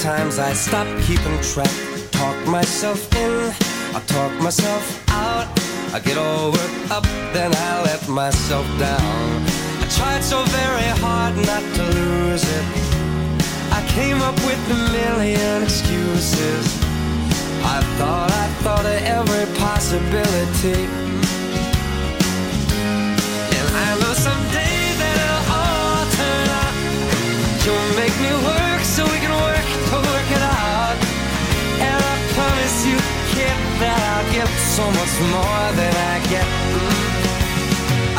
so 0.00 0.08
many 0.08 0.18
times 0.18 0.38
I 0.38 0.52
stopped 0.52 1.02
keeping 1.02 1.40
track. 1.42 1.70
Talk 2.10 2.36
myself 2.46 3.00
in, 3.16 3.52
I 3.94 4.00
talk 4.06 4.32
myself 4.40 4.84
out. 5.10 5.46
I 5.92 6.00
get 6.00 6.16
all 6.16 6.52
worked 6.52 6.90
up, 6.90 7.04
then 7.32 7.52
I 7.54 7.82
let 7.82 8.08
myself 8.08 8.66
down. 8.78 9.46
I 9.82 9.86
tried 9.96 10.22
so 10.22 10.42
very 10.44 10.90
hard 11.00 11.36
not 11.36 11.62
to 11.76 11.82
lose 11.82 12.44
it. 12.44 12.64
I 13.72 13.80
came 13.88 14.20
up 14.22 14.36
with 14.48 14.60
a 14.70 14.78
million 14.98 15.62
excuses. 15.62 16.66
I 17.62 17.80
thought 17.98 18.30
I 18.30 18.46
thought 18.62 18.86
of 18.86 19.00
every 19.18 19.46
possibility. 19.58 20.80
And 23.56 23.66
I 23.86 23.88
know 24.00 24.14
someday 24.14 24.76
that 25.00 25.14
it'll 25.24 25.46
all 25.58 26.04
turn 26.18 26.46
out. 26.62 26.74
You'll 27.64 27.90
make 28.00 28.16
me 28.24 28.32
work 28.46 28.69
it 30.36 30.42
out. 30.42 30.96
And 31.86 31.98
I 32.12 32.14
promise 32.34 32.76
you, 32.88 32.98
kid, 33.32 33.56
that 33.80 34.00
I'll 34.12 34.28
give 34.32 34.52
so 34.76 34.84
much 34.98 35.14
more 35.34 35.66
than 35.80 35.94
I 36.12 36.16
get. 36.32 36.48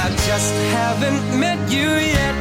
I 0.03 0.07
just 0.27 0.53
haven't 0.77 1.21
met 1.39 1.59
you 1.69 1.89
yet. 2.17 2.35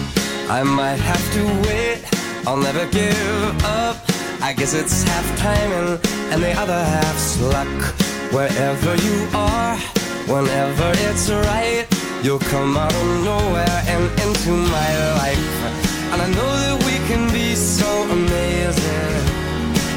Mm-hmm. 0.00 0.50
I 0.50 0.62
might 0.64 1.00
have 1.10 1.24
to 1.36 1.42
wait, 1.68 1.98
I'll 2.46 2.62
never 2.68 2.86
give 2.86 3.64
up. 3.64 3.96
I 4.42 4.52
guess 4.52 4.74
it's 4.74 5.02
half 5.04 5.38
timing 5.38 5.98
and 6.32 6.42
the 6.42 6.52
other 6.58 6.82
half's 6.94 7.40
luck. 7.40 7.94
Wherever 8.32 8.94
you 8.96 9.28
are, 9.34 9.76
whenever 10.30 10.92
it's 11.08 11.28
right, 11.28 11.86
you'll 12.22 12.46
come 12.54 12.76
out 12.76 12.94
of 12.94 13.08
nowhere 13.24 13.78
and 13.92 14.04
into 14.22 14.52
my 14.76 14.90
life. 15.18 15.50
And 16.12 16.22
I 16.22 16.28
know 16.38 16.52
that 16.62 16.76
we 16.86 16.96
can 17.10 17.22
be 17.32 17.54
so 17.56 17.90
amazing. 18.18 19.14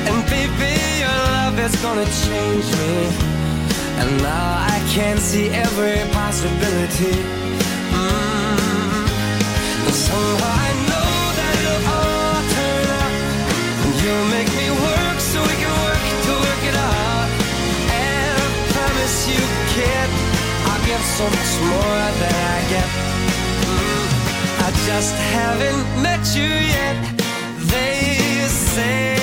And 0.09 0.17
baby, 0.33 0.73
your 1.03 1.19
love 1.37 1.57
is 1.59 1.75
gonna 1.85 2.09
change 2.25 2.67
me. 2.81 2.95
And 4.01 4.09
now 4.25 4.73
I 4.73 4.77
can 4.95 5.17
see 5.17 5.49
every 5.49 6.01
possibility. 6.17 7.15
Mm. 7.93 9.05
And 9.85 9.95
somehow 10.07 10.53
I 10.67 10.71
know 10.89 11.13
that 11.37 11.53
it'll 11.61 11.93
all 11.97 12.41
turn 12.57 12.85
out. 13.01 13.13
And 13.83 13.93
you'll 14.01 14.29
make 14.37 14.49
me 14.61 14.67
work 14.87 15.17
so 15.29 15.37
we 15.49 15.55
can 15.61 15.73
work 15.87 16.03
to 16.25 16.31
work 16.45 16.63
it 16.71 16.77
out. 16.89 17.29
And 18.01 18.33
I 18.41 18.49
promise 18.73 19.17
you, 19.29 19.43
I'll 19.73 20.22
give 20.93 21.05
so 21.05 21.25
much 21.25 21.53
more 21.71 22.03
than 22.21 22.35
I 22.55 22.59
get. 22.73 22.89
Mm. 23.69 24.07
I 24.67 24.69
just 24.89 25.15
haven't 25.35 25.85
met 26.05 26.23
you 26.37 26.51
yet. 26.77 26.97
They 27.71 27.99
say 28.47 29.22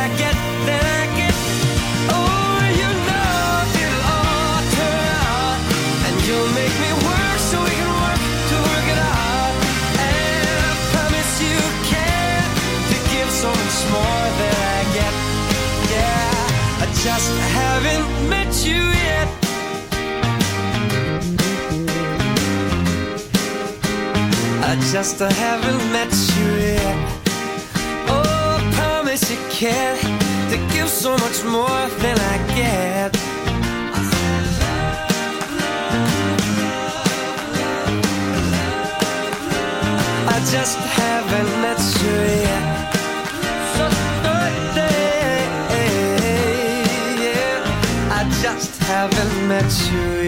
I 24.91 24.93
just 24.93 25.19
haven't 25.19 25.91
met 25.93 26.11
you 26.35 26.51
yet. 26.67 27.23
Oh, 28.09 28.59
I 28.59 28.71
promise 28.75 29.23
you 29.31 29.37
can 29.49 29.95
to 30.49 30.57
give 30.73 30.89
so 30.89 31.11
much 31.13 31.45
more 31.45 31.87
than 32.03 32.19
I 32.19 32.37
get. 32.59 33.15
I 40.27 40.39
just 40.51 40.77
haven't 40.99 41.51
met 41.61 41.79
you 42.01 42.17
yet. 42.43 42.65
Yeah. 47.23 48.11
I 48.11 48.21
just 48.43 48.77
haven't 48.81 49.47
met 49.47 49.71
you 49.89 50.01
yet. 50.15 50.20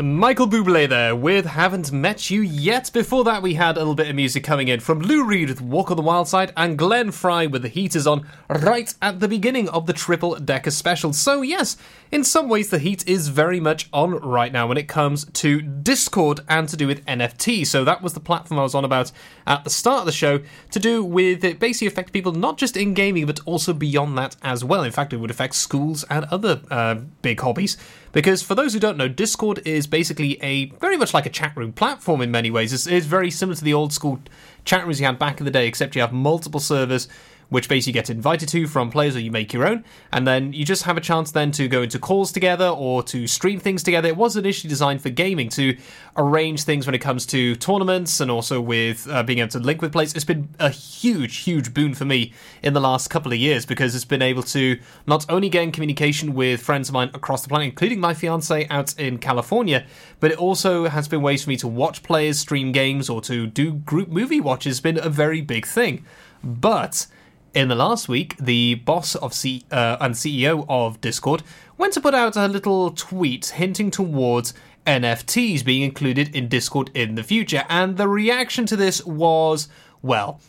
Michael 0.00 0.46
Bublé 0.46 0.88
there 0.88 1.16
with 1.16 1.44
Haven't 1.44 1.90
Met 1.90 2.30
You 2.30 2.40
Yet. 2.40 2.92
Before 2.92 3.24
that, 3.24 3.42
we 3.42 3.54
had 3.54 3.74
a 3.74 3.80
little 3.80 3.96
bit 3.96 4.08
of 4.08 4.14
music 4.14 4.44
coming 4.44 4.68
in 4.68 4.78
from 4.78 5.00
Lou 5.00 5.24
Reed 5.24 5.48
with 5.48 5.60
Walk 5.60 5.90
on 5.90 5.96
the 5.96 6.04
Wild 6.04 6.28
Side 6.28 6.52
and 6.56 6.78
Glenn 6.78 7.10
Frey 7.10 7.48
with 7.48 7.62
The 7.62 7.68
Heat 7.68 7.96
Is 7.96 8.06
On 8.06 8.24
right 8.48 8.94
at 9.02 9.18
the 9.18 9.26
beginning 9.26 9.68
of 9.70 9.86
the 9.86 9.92
Triple 9.92 10.36
Decker 10.36 10.70
Special. 10.70 11.12
So, 11.12 11.42
yes, 11.42 11.76
in 12.12 12.22
some 12.22 12.48
ways, 12.48 12.70
the 12.70 12.78
heat 12.78 13.08
is 13.08 13.26
very 13.26 13.58
much 13.58 13.88
on 13.92 14.12
right 14.20 14.52
now 14.52 14.68
when 14.68 14.78
it 14.78 14.86
comes 14.86 15.24
to 15.24 15.60
Discord 15.60 16.40
and 16.48 16.68
to 16.68 16.76
do 16.76 16.86
with 16.86 17.04
NFT. 17.06 17.66
So, 17.66 17.82
that 17.82 18.00
was 18.00 18.12
the 18.12 18.20
platform 18.20 18.60
I 18.60 18.62
was 18.62 18.76
on 18.76 18.84
about 18.84 19.10
at 19.48 19.64
the 19.64 19.70
start 19.70 20.00
of 20.00 20.06
the 20.06 20.12
show 20.12 20.38
to 20.70 20.78
do 20.78 21.02
with 21.02 21.42
it 21.42 21.58
basically 21.58 21.88
affect 21.88 22.12
people 22.12 22.30
not 22.30 22.56
just 22.56 22.76
in 22.76 22.94
gaming 22.94 23.26
but 23.26 23.40
also 23.46 23.72
beyond 23.72 24.16
that 24.16 24.36
as 24.42 24.62
well. 24.62 24.84
In 24.84 24.92
fact, 24.92 25.12
it 25.12 25.16
would 25.16 25.32
affect 25.32 25.56
schools 25.56 26.04
and 26.08 26.24
other 26.26 26.60
uh, 26.70 26.96
big 27.20 27.40
hobbies. 27.40 27.76
Because 28.12 28.42
for 28.42 28.54
those 28.54 28.72
who 28.72 28.80
don't 28.80 28.96
know, 28.96 29.08
Discord 29.08 29.60
is 29.66 29.86
basically 29.86 30.42
a 30.42 30.66
very 30.66 30.96
much 30.96 31.12
like 31.12 31.26
a 31.26 31.30
chat 31.30 31.56
room 31.56 31.72
platform 31.72 32.20
in 32.20 32.30
many 32.30 32.50
ways. 32.50 32.72
It's, 32.72 32.86
it's 32.86 33.06
very 33.06 33.30
similar 33.30 33.56
to 33.56 33.64
the 33.64 33.74
old 33.74 33.92
school 33.92 34.20
chat 34.64 34.84
rooms 34.84 35.00
you 35.00 35.06
had 35.06 35.18
back 35.18 35.40
in 35.40 35.44
the 35.44 35.50
day, 35.50 35.66
except 35.66 35.94
you 35.94 36.00
have 36.00 36.12
multiple 36.12 36.60
servers 36.60 37.08
which 37.48 37.68
basically 37.68 37.90
you 37.90 37.94
get 37.94 38.10
invited 38.10 38.48
to 38.48 38.66
from 38.66 38.90
players 38.90 39.16
or 39.16 39.20
you 39.20 39.30
make 39.30 39.52
your 39.52 39.66
own. 39.66 39.84
And 40.12 40.26
then 40.26 40.52
you 40.52 40.64
just 40.64 40.84
have 40.84 40.96
a 40.96 41.00
chance 41.00 41.30
then 41.30 41.50
to 41.52 41.68
go 41.68 41.82
into 41.82 41.98
calls 41.98 42.32
together 42.32 42.68
or 42.68 43.02
to 43.04 43.26
stream 43.26 43.60
things 43.60 43.82
together. 43.82 44.08
It 44.08 44.16
was 44.16 44.36
initially 44.36 44.68
designed 44.68 45.02
for 45.02 45.10
gaming 45.10 45.48
to 45.50 45.76
arrange 46.16 46.62
things 46.62 46.86
when 46.86 46.94
it 46.94 47.00
comes 47.00 47.26
to 47.26 47.54
tournaments 47.56 48.20
and 48.20 48.30
also 48.30 48.60
with 48.60 49.08
uh, 49.10 49.22
being 49.22 49.40
able 49.40 49.50
to 49.50 49.58
link 49.58 49.82
with 49.82 49.92
players. 49.92 50.14
It's 50.14 50.24
been 50.24 50.48
a 50.58 50.70
huge 50.70 51.38
huge 51.38 51.74
boon 51.74 51.94
for 51.94 52.04
me 52.04 52.32
in 52.62 52.72
the 52.72 52.80
last 52.80 53.08
couple 53.08 53.32
of 53.32 53.38
years 53.38 53.66
because 53.66 53.94
it's 53.94 54.04
been 54.04 54.22
able 54.22 54.42
to 54.42 54.78
not 55.06 55.24
only 55.28 55.48
get 55.48 55.62
in 55.62 55.72
communication 55.72 56.34
with 56.34 56.60
friends 56.60 56.88
of 56.88 56.94
mine 56.94 57.10
across 57.14 57.42
the 57.42 57.48
planet 57.48 57.68
including 57.68 58.00
my 58.00 58.14
fiance 58.14 58.66
out 58.68 58.98
in 58.98 59.18
california 59.18 59.86
but 60.20 60.30
it 60.30 60.38
also 60.38 60.88
has 60.88 61.08
been 61.08 61.22
ways 61.22 61.44
for 61.44 61.50
me 61.50 61.56
to 61.56 61.68
watch 61.68 62.02
players 62.02 62.38
stream 62.38 62.72
games 62.72 63.08
or 63.08 63.20
to 63.20 63.46
do 63.46 63.72
group 63.72 64.08
movie 64.08 64.40
watches 64.40 64.78
It's 64.78 64.80
been 64.80 65.04
a 65.04 65.08
very 65.08 65.40
big 65.40 65.66
thing. 65.66 66.04
But 66.44 67.08
in 67.54 67.68
the 67.68 67.74
last 67.74 68.08
week, 68.08 68.36
the 68.38 68.76
boss 68.76 69.14
of 69.14 69.32
C- 69.32 69.64
uh, 69.70 69.96
and 70.00 70.14
CEO 70.14 70.66
of 70.68 71.00
Discord 71.00 71.42
went 71.76 71.92
to 71.94 72.00
put 72.00 72.14
out 72.14 72.36
a 72.36 72.48
little 72.48 72.90
tweet 72.90 73.46
hinting 73.46 73.90
towards 73.90 74.54
NFTs 74.86 75.64
being 75.64 75.82
included 75.82 76.34
in 76.34 76.48
Discord 76.48 76.90
in 76.94 77.14
the 77.14 77.22
future, 77.22 77.64
and 77.68 77.96
the 77.96 78.08
reaction 78.08 78.66
to 78.66 78.76
this 78.76 79.04
was, 79.04 79.68
well, 80.02 80.40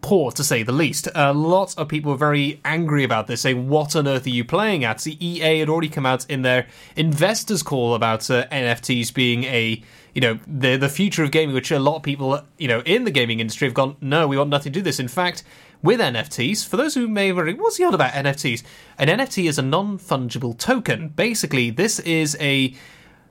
poor 0.00 0.30
to 0.32 0.44
say 0.44 0.62
the 0.62 0.72
least. 0.72 1.08
A 1.14 1.32
lot 1.32 1.76
of 1.76 1.88
people 1.88 2.12
were 2.12 2.18
very 2.18 2.60
angry 2.64 3.04
about 3.04 3.26
this, 3.26 3.42
saying, 3.42 3.68
What 3.68 3.96
on 3.96 4.06
earth 4.06 4.26
are 4.26 4.30
you 4.30 4.44
playing 4.44 4.84
at? 4.84 5.00
The 5.00 5.24
EA 5.24 5.60
had 5.60 5.68
already 5.68 5.88
come 5.88 6.06
out 6.06 6.26
in 6.30 6.42
their 6.42 6.66
investors' 6.96 7.62
call 7.62 7.94
about 7.94 8.30
uh, 8.30 8.46
NFTs 8.48 9.12
being 9.12 9.44
a 9.44 9.82
you 10.14 10.20
know 10.20 10.38
the 10.46 10.76
the 10.76 10.88
future 10.88 11.22
of 11.22 11.30
gaming, 11.30 11.54
which 11.54 11.70
a 11.70 11.78
lot 11.78 11.96
of 11.96 12.02
people 12.02 12.40
you 12.58 12.68
know 12.68 12.80
in 12.80 13.04
the 13.04 13.10
gaming 13.10 13.40
industry 13.40 13.66
have 13.66 13.74
gone, 13.74 13.96
no, 14.00 14.26
we 14.26 14.36
want 14.36 14.50
nothing 14.50 14.72
to 14.72 14.78
do 14.78 14.82
this. 14.82 14.98
In 14.98 15.08
fact, 15.08 15.44
with 15.82 16.00
NFTs, 16.00 16.66
for 16.66 16.76
those 16.76 16.94
who 16.94 17.08
may 17.08 17.32
wondering, 17.32 17.56
what's 17.56 17.78
the 17.78 17.84
on 17.84 17.94
about 17.94 18.12
NFTs? 18.12 18.62
An 18.98 19.08
NFT 19.08 19.48
is 19.48 19.58
a 19.58 19.62
non 19.62 19.98
fungible 19.98 20.56
token. 20.56 21.08
Basically, 21.08 21.70
this 21.70 21.98
is 22.00 22.36
a 22.40 22.74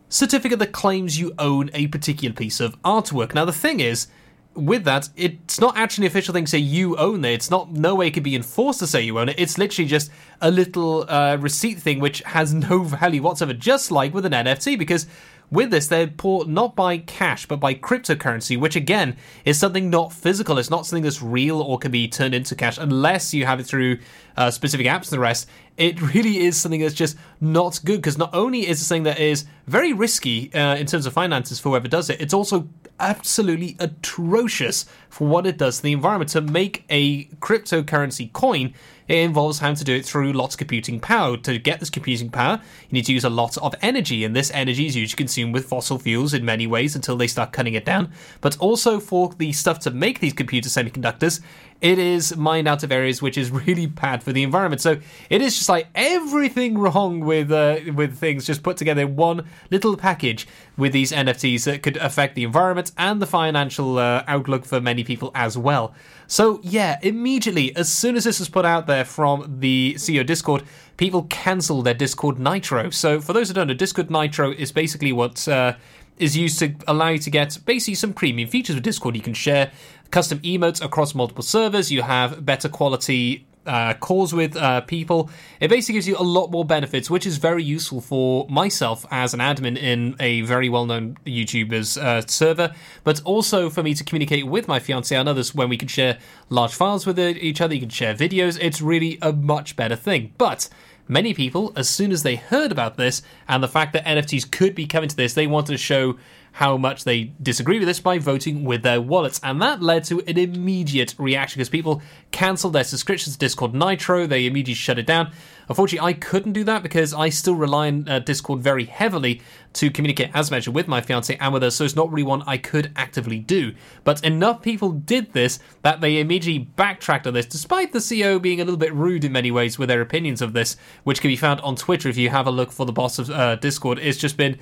certificate 0.10 0.60
that 0.60 0.72
claims 0.72 1.20
you 1.20 1.34
own 1.38 1.70
a 1.74 1.88
particular 1.88 2.34
piece 2.34 2.60
of 2.60 2.82
artwork. 2.82 3.34
Now, 3.34 3.46
the 3.46 3.54
thing 3.54 3.80
is, 3.80 4.08
with 4.56 4.84
that, 4.86 5.10
it's 5.16 5.60
not 5.60 5.78
actually 5.78 6.08
an 6.08 6.12
official 6.12 6.34
thing 6.34 6.46
to 6.46 6.52
say 6.52 6.58
you 6.58 6.98
own 6.98 7.24
it. 7.24 7.34
It's 7.34 7.52
not 7.52 7.72
no 7.72 7.96
way 7.96 8.08
it 8.08 8.16
can 8.16 8.24
be 8.24 8.36
enforced 8.36 8.80
to 8.80 8.88
say 8.88 9.02
you 9.02 9.20
own 9.20 9.30
it. 9.30 9.36
It's 9.38 9.58
literally 9.58 9.88
just 9.88 10.12
a 10.42 10.50
little 10.50 11.06
uh, 11.10 11.38
receipt 11.38 11.80
thing 11.80 12.00
which 12.00 12.22
has 12.26 12.54
no 12.70 12.84
value 12.84 13.22
whatsoever, 13.22 13.54
just 13.54 13.92
like 13.92 14.14
with 14.14 14.26
an 14.26 14.34
NFT, 14.34 14.78
because 14.78 15.06
with 15.52 15.72
this, 15.72 15.88
they're 15.88 16.08
bought 16.08 16.48
not 16.48 16.76
by 16.76 17.00
cash, 17.00 17.46
but 17.46 17.60
by 17.60 17.74
cryptocurrency, 17.74 18.60
which 18.60 18.76
again 18.76 19.18
is 19.46 19.58
something 19.58 19.90
not 19.90 20.14
physical. 20.14 20.58
It's 20.58 20.70
not 20.70 20.86
something 20.86 21.04
that's 21.04 21.22
real 21.22 21.62
or 21.62 21.80
can 21.80 21.92
be 21.92 22.08
turned 22.08 22.36
into 22.36 22.56
cash 22.56 22.78
unless 22.78 23.34
you 23.34 23.46
have 23.46 23.60
it 23.60 23.64
through 23.64 24.00
uh, 24.38 24.52
specific 24.52 24.86
apps 24.86 25.04
and 25.04 25.14
the 25.14 25.20
rest. 25.20 25.50
It 25.78 26.02
really 26.14 26.40
is 26.40 26.60
something 26.60 26.82
that's 26.82 26.94
just 26.94 27.18
not 27.42 27.80
good 27.84 27.98
because 27.98 28.18
not 28.18 28.34
only 28.34 28.68
is 28.68 28.82
it 28.82 28.86
something 28.86 29.04
that 29.04 29.20
is 29.20 29.46
very 29.68 29.94
risky 29.94 30.54
uh, 30.54 30.76
in 30.76 30.86
terms 30.86 31.06
of 31.06 31.14
finances 31.14 31.60
for 31.60 31.70
whoever 31.70 31.88
does 31.88 32.10
it, 32.10 32.22
it's 32.22 32.34
also 32.34 32.68
absolutely 33.00 33.76
atrocious 33.80 34.86
for 35.10 35.28
what 35.28 35.48
it 35.48 35.58
does 35.58 35.78
to 35.78 35.84
the 35.84 35.94
environment. 35.94 36.30
To 36.32 36.42
make 36.42 36.84
a 36.90 37.26
cryptocurrency 37.36 38.32
coin, 38.34 38.74
it 39.10 39.18
involves 39.18 39.60
having 39.60 39.76
to 39.76 39.84
do 39.84 39.96
it 39.96 40.06
through 40.06 40.34
lots 40.34 40.54
of 40.54 40.60
computing 40.60 41.00
power. 41.00 41.36
To 41.36 41.58
get 41.58 41.80
this 41.80 41.90
computing 41.90 42.30
power, 42.30 42.62
you 42.90 42.94
need 42.94 43.06
to 43.06 43.14
use 43.14 43.24
a 43.24 43.30
lot 43.30 43.58
of 43.58 43.74
energy, 43.82 44.24
and 44.24 44.36
this 44.36 44.52
energy 44.52 44.86
is 44.86 44.96
usually 44.96 45.18
consumed 45.18 45.54
with 45.54 45.66
fossil 45.66 45.98
fuels 45.98 46.34
in 46.34 46.46
many 46.46 46.68
ways 46.68 46.96
until 46.96 47.18
they 47.18 47.28
start 47.28 47.52
cutting 47.52 47.74
it 47.74 47.86
down. 47.86 48.12
But 48.40 48.58
also 48.60 49.00
for 49.00 49.34
the 49.38 49.52
stuff 49.52 49.80
to 49.80 49.92
make 49.92 50.20
these 50.20 50.34
computer 50.34 50.70
semiconductors, 50.70 51.42
it 51.82 51.98
is 51.98 52.36
mined 52.36 52.68
out 52.68 52.84
of 52.84 52.92
areas 52.92 53.22
which 53.22 53.38
is 53.38 53.52
really 53.52 53.86
bad 53.86 54.24
for 54.24 54.34
the 54.34 54.44
environment. 54.44 54.82
So 54.82 55.00
it 55.30 55.42
is 55.42 55.58
just 55.58 55.70
like 55.70 55.88
everything 55.96 56.78
wrong 56.78 57.22
with 57.22 57.52
uh, 57.52 57.80
with 57.94 58.18
things 58.18 58.46
just 58.46 58.64
put 58.64 58.78
together 58.78 59.02
in 59.02 59.16
one 59.16 59.48
little 59.72 59.96
package 59.96 60.48
with 60.78 60.94
these 60.94 61.12
NFTs 61.12 61.64
that 61.66 61.84
could 61.84 61.98
affect 61.98 62.36
the 62.36 62.44
environment 62.44 62.92
and 62.98 63.22
the 63.22 63.28
financial 63.28 63.98
uh, 63.98 64.24
outlook 64.28 64.66
for 64.66 64.82
many 64.82 65.04
people 65.04 65.32
as 65.36 65.58
well. 65.58 65.94
So 66.28 66.60
yeah, 66.64 67.00
immediately 67.02 67.76
as 67.76 67.92
soon 67.92 68.16
as 68.16 68.24
this 68.24 68.40
was 68.40 68.50
put 68.50 68.66
out 68.66 68.88
there 68.88 69.06
from 69.06 69.60
the 69.60 69.96
CEO 69.98 70.26
Discord, 70.26 70.64
people 70.98 71.24
cancelled 71.24 71.86
their 71.86 71.94
Discord 71.94 72.40
Nitro. 72.40 72.90
So 72.90 73.20
for 73.22 73.34
those 73.34 73.48
who 73.48 73.54
don't 73.54 73.68
know, 73.68 73.74
Discord 73.74 74.12
Nitro 74.12 74.52
is 74.52 74.72
basically 74.72 75.12
what. 75.12 75.48
Uh, 75.48 75.74
is 76.20 76.38
used 76.38 76.60
to 76.60 76.76
allow 76.88 77.10
you 77.10 77.20
to 77.20 77.30
get 77.30 77.58
basically 77.66 77.96
some 77.96 78.14
premium 78.14 78.50
features 78.50 78.76
with 78.76 78.84
Discord. 78.84 79.16
You 79.16 79.22
can 79.22 79.34
share 79.34 79.72
custom 80.12 80.40
emotes 80.40 80.84
across 80.84 81.16
multiple 81.16 81.44
servers. 81.44 81.92
You 81.92 82.02
have 82.02 82.46
better 82.46 82.70
quality 82.70 83.48
uh, 83.66 83.94
calls 83.94 84.34
with 84.34 84.56
uh, 84.56 84.82
people. 84.82 85.30
It 85.60 85.70
basically 85.70 85.94
gives 85.94 86.08
you 86.08 86.18
a 86.18 86.24
lot 86.24 86.50
more 86.50 86.66
benefits, 86.66 87.10
which 87.10 87.26
is 87.26 87.38
very 87.38 87.64
useful 87.64 88.02
for 88.02 88.48
myself 88.50 89.06
as 89.12 89.34
an 89.34 89.40
admin 89.40 89.78
in 89.78 90.16
a 90.20 90.42
very 90.42 90.70
well-known 90.70 91.18
YouTuber's 91.26 91.98
uh, 91.98 92.22
server, 92.26 92.74
but 93.04 93.22
also 93.24 93.70
for 93.70 93.84
me 93.84 93.94
to 93.94 94.04
communicate 94.04 94.48
with 94.48 94.68
my 94.68 94.80
fiance 94.80 95.16
and 95.16 95.30
others 95.30 95.54
when 95.54 95.70
we 95.70 95.78
can 95.78 95.88
share 95.88 96.18
large 96.50 96.74
files 96.74 97.06
with 97.06 97.20
each 97.20 97.62
other. 97.62 97.76
You 97.76 97.82
can 97.82 97.90
share 97.90 98.16
videos. 98.16 98.58
It's 98.60 98.82
really 98.82 99.18
a 99.22 99.32
much 99.32 99.76
better 99.76 99.96
thing, 99.96 100.34
but. 100.38 100.68
Many 101.12 101.34
people, 101.34 101.74
as 101.76 101.90
soon 101.90 102.12
as 102.12 102.22
they 102.22 102.36
heard 102.36 102.72
about 102.72 102.96
this 102.96 103.24
and 103.48 103.64
the 103.64 103.68
fact 103.68 103.94
that 103.94 104.06
NFTs 104.06 104.52
could 104.52 104.76
be 104.76 104.86
coming 104.86 105.10
to 105.10 105.16
this, 105.16 105.34
they 105.34 105.48
wanted 105.48 105.72
to 105.72 105.78
show 105.80 106.20
how 106.52 106.78
much 106.78 107.04
they 107.04 107.32
disagree 107.42 107.80
with 107.80 107.88
this 107.88 108.00
by 108.00 108.20
voting 108.20 108.64
with 108.64 108.84
their 108.84 109.02
wallets. 109.02 109.40
And 109.44 109.60
that 109.60 109.82
led 109.82 110.04
to 110.06 110.20
an 110.28 110.38
immediate 110.38 111.16
reaction 111.18 111.58
because 111.58 111.70
people 111.70 112.04
cancelled 112.30 112.74
their 112.74 112.84
subscriptions 112.84 113.36
to 113.36 113.40
Discord 113.40 113.74
Nitro, 113.74 114.28
they 114.28 114.46
immediately 114.46 114.76
shut 114.76 115.00
it 115.00 115.08
down. 115.08 115.32
Unfortunately, 115.70 116.06
I 116.06 116.14
couldn't 116.14 116.54
do 116.54 116.64
that 116.66 116.82
because 116.84 117.14
I 117.14 117.30
still 117.30 117.56
rely 117.56 117.88
on 117.88 118.10
uh, 118.10 118.20
Discord 118.20 118.60
very 118.62 118.86
heavily 118.86 119.42
to 119.74 119.92
communicate, 119.92 120.32
as 120.34 120.50
mentioned, 120.50 120.76
with 120.76 120.88
my 120.88 121.00
fiance 121.00 121.38
and 121.38 121.54
with 121.54 121.62
her, 121.62 121.70
so 121.70 121.86
it's 121.86 121.96
not 121.96 122.12
really 122.12 122.24
one 122.24 122.42
I 122.48 122.58
could 122.58 122.92
actively 122.96 123.38
do. 123.38 123.74
But 124.04 124.24
enough 124.26 124.64
people 124.64 124.92
did 124.92 125.32
this 125.34 125.60
that 125.84 126.02
they 126.02 126.20
immediately 126.20 126.66
backtracked 126.76 127.28
on 127.28 127.36
this, 127.36 127.46
despite 127.46 127.94
the 127.94 128.00
CEO 128.00 128.42
being 128.42 128.60
a 128.60 128.66
little 128.66 128.80
bit 128.80 128.94
rude 128.94 129.24
in 129.24 129.32
many 129.32 129.52
ways 129.52 129.78
with 129.78 129.90
their 129.90 130.02
opinions 130.02 130.42
of 130.42 130.54
this, 130.54 130.76
which 131.04 131.22
can 131.22 131.30
be 131.30 131.36
found 131.36 131.62
on 131.62 131.76
Twitter 131.76 132.10
if 132.10 132.18
you 132.18 132.30
have 132.30 132.48
a 132.48 132.52
look 132.52 132.72
for 132.72 132.86
the 132.88 132.92
boss 132.92 133.20
of 133.20 133.30
uh, 133.30 133.56
Discord. 133.56 134.00
It's 134.00 134.18
just 134.18 134.38
been 134.38 134.58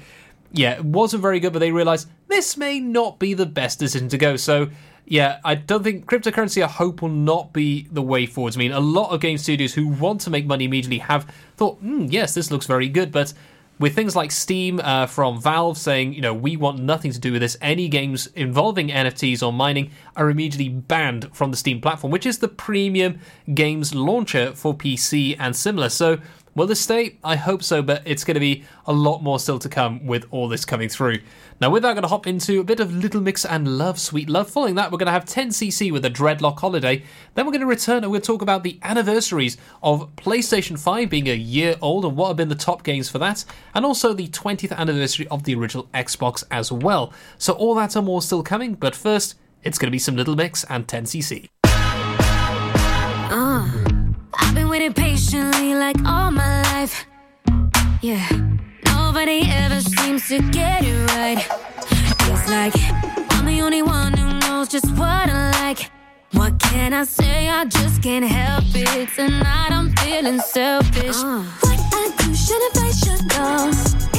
yeah, 0.51 0.73
it 0.73 0.85
wasn't 0.85 1.21
very 1.21 1.39
good, 1.39 1.53
but 1.53 1.59
they 1.59 1.71
realized 1.71 2.09
this 2.27 2.57
may 2.57 2.79
not 2.79 3.19
be 3.19 3.33
the 3.33 3.45
best 3.45 3.79
decision 3.79 4.09
to 4.09 4.17
go. 4.17 4.35
So, 4.35 4.69
yeah, 5.09 5.39
I 5.45 5.55
don't 5.55 5.83
think 5.83 6.05
cryptocurrency, 6.05 6.61
I 6.61 6.67
hope, 6.67 7.01
will 7.01 7.07
not 7.07 7.53
be 7.53 7.87
the 7.89 8.01
way 8.01 8.25
forwards. 8.25 8.57
I 8.57 8.59
mean, 8.59 8.73
a 8.73 8.79
lot 8.81 9.11
of 9.11 9.21
game 9.21 9.37
studios 9.37 9.73
who 9.73 9.87
want 9.87 10.19
to 10.21 10.29
make 10.29 10.45
money 10.45 10.65
immediately 10.65 10.97
have 10.97 11.31
thought, 11.55 11.77
hmm, 11.77 12.07
yes, 12.09 12.33
this 12.33 12.51
looks 12.51 12.65
very 12.65 12.89
good, 12.89 13.13
but 13.13 13.33
with 13.79 13.95
things 13.95 14.17
like 14.17 14.31
Steam 14.31 14.81
uh, 14.83 15.05
from 15.05 15.39
Valve 15.39 15.77
saying, 15.77 16.13
you 16.13 16.19
know, 16.21 16.33
we 16.33 16.57
want 16.57 16.79
nothing 16.79 17.11
to 17.11 17.19
do 17.19 17.31
with 17.31 17.41
this, 17.41 17.55
any 17.61 17.87
games 17.87 18.27
involving 18.35 18.89
NFTs 18.89 19.45
or 19.45 19.53
mining 19.53 19.91
are 20.17 20.29
immediately 20.29 20.67
banned 20.67 21.33
from 21.33 21.51
the 21.51 21.57
Steam 21.57 21.79
platform, 21.79 22.11
which 22.11 22.25
is 22.25 22.39
the 22.39 22.47
premium 22.49 23.19
games 23.53 23.95
launcher 23.95 24.53
for 24.55 24.73
PC 24.73 25.37
and 25.39 25.55
similar. 25.55 25.87
So, 25.87 26.17
Will 26.57 26.65
this 26.65 26.81
stay? 26.81 27.19
I 27.23 27.35
hope 27.35 27.61
so, 27.61 27.83
but 27.83 28.01
it's 28.03 28.23
going 28.23 28.33
to 28.33 28.39
be 28.39 28.63
a 28.87 28.91
lot 28.91 29.21
more 29.21 29.39
still 29.39 29.59
to 29.59 29.69
come 29.69 30.07
with 30.07 30.25
all 30.31 30.47
this 30.47 30.65
coming 30.65 30.89
through. 30.89 31.19
Now, 31.61 31.69
with 31.69 31.83
that, 31.83 31.89
I'm 31.89 31.93
going 31.93 32.01
to 32.01 32.07
hop 32.07 32.25
into 32.25 32.59
a 32.59 32.63
bit 32.63 32.79
of 32.79 32.91
Little 32.91 33.21
Mix 33.21 33.45
and 33.45 33.77
Love, 33.77 33.99
Sweet 33.99 34.27
Love. 34.27 34.49
Following 34.49 34.73
that, 34.73 34.91
we're 34.91 34.97
going 34.97 35.05
to 35.05 35.11
have 35.11 35.25
10cc 35.25 35.91
with 35.91 36.03
a 36.03 36.09
Dreadlock 36.09 36.59
Holiday. 36.59 37.03
Then 37.35 37.45
we're 37.45 37.51
going 37.51 37.61
to 37.61 37.67
return 37.67 38.01
and 38.01 38.11
we'll 38.11 38.21
talk 38.21 38.41
about 38.41 38.63
the 38.63 38.79
anniversaries 38.81 39.57
of 39.83 40.15
PlayStation 40.15 40.79
5 40.79 41.11
being 41.11 41.29
a 41.29 41.35
year 41.35 41.75
old 41.79 42.05
and 42.05 42.17
what 42.17 42.29
have 42.29 42.37
been 42.37 42.49
the 42.49 42.55
top 42.55 42.81
games 42.81 43.07
for 43.07 43.19
that, 43.19 43.45
and 43.75 43.85
also 43.85 44.13
the 44.13 44.27
20th 44.27 44.75
anniversary 44.75 45.27
of 45.27 45.43
the 45.43 45.53
original 45.53 45.87
Xbox 45.93 46.43
as 46.49 46.71
well. 46.71 47.13
So, 47.37 47.53
all 47.53 47.75
that 47.75 47.95
and 47.95 48.07
more 48.07 48.23
still 48.23 48.41
coming, 48.41 48.73
but 48.73 48.95
first, 48.95 49.35
it's 49.61 49.77
going 49.77 49.89
to 49.89 49.91
be 49.91 49.99
some 49.99 50.15
Little 50.15 50.35
Mix 50.35 50.63
and 50.63 50.87
10cc. 50.87 51.49
Uh, 53.29 53.76
Waiting 54.77 54.93
patiently 54.93 55.73
like 55.73 55.97
all 56.05 56.29
my 56.29 56.61
life. 56.71 57.07
Yeah, 57.99 58.29
nobody 58.85 59.41
ever 59.49 59.81
seems 59.81 60.27
to 60.27 60.37
get 60.51 60.83
it 60.85 60.99
right. 61.17 61.39
It's 62.29 62.47
like 62.47 62.75
I'm 63.33 63.45
the 63.47 63.59
only 63.63 63.81
one 63.81 64.13
who 64.15 64.37
knows 64.37 64.67
just 64.67 64.85
what 64.91 65.29
I 65.31 65.49
like. 65.63 65.89
What 66.33 66.59
can 66.59 66.93
I 66.93 67.05
say? 67.05 67.49
I 67.49 67.65
just 67.65 68.03
can't 68.03 68.23
help 68.23 68.65
it. 68.75 69.09
Tonight 69.15 69.71
I'm 69.71 69.89
feeling 69.95 70.39
selfish. 70.41 71.23
Uh. 71.25 71.41
What 71.61 71.79
I 72.01 72.13
do, 72.19 72.35
shouldn't 72.35 72.77
I 72.77 72.91
should 73.01 73.23
know? 73.33 73.69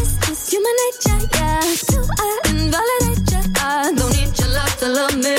It's 0.00 0.14
just 0.26 0.50
human 0.50 0.74
nature, 0.82 1.20
yeah. 1.38 1.60
Do 1.92 1.98
I 2.18 2.28
invalidate 2.50 3.30
you? 3.30 3.42
I 3.62 3.94
don't 3.94 4.10
need 4.18 4.36
your 4.40 4.50
love 4.58 4.74
to 4.80 4.88
love 4.88 5.16
me. 5.24 5.36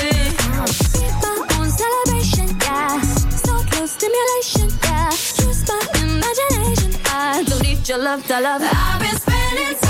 Uh. 0.56 0.66
Be 0.96 1.04
my 1.24 1.36
own 1.60 1.70
celebration, 1.82 2.48
yeah. 2.64 3.02
So 3.44 3.54
close 3.70 3.92
stimulation, 4.00 4.59
your 7.90 7.98
love 7.98 8.24
to 8.28 8.40
love. 8.40 8.62
I've 8.64 9.02
been 9.02 9.20
spending 9.20 9.89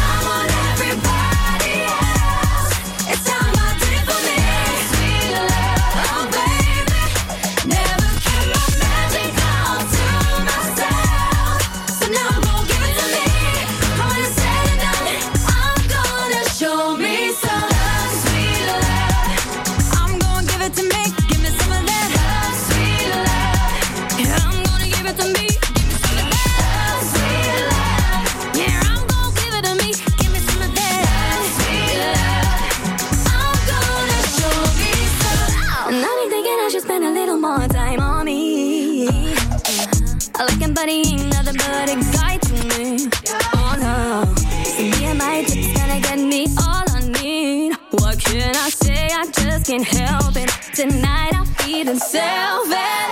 can't 49.70 49.86
help 49.86 50.36
it. 50.36 50.50
Tonight 50.74 51.32
I'm 51.36 51.46
feeling 51.46 52.00
selfish. 52.00 53.09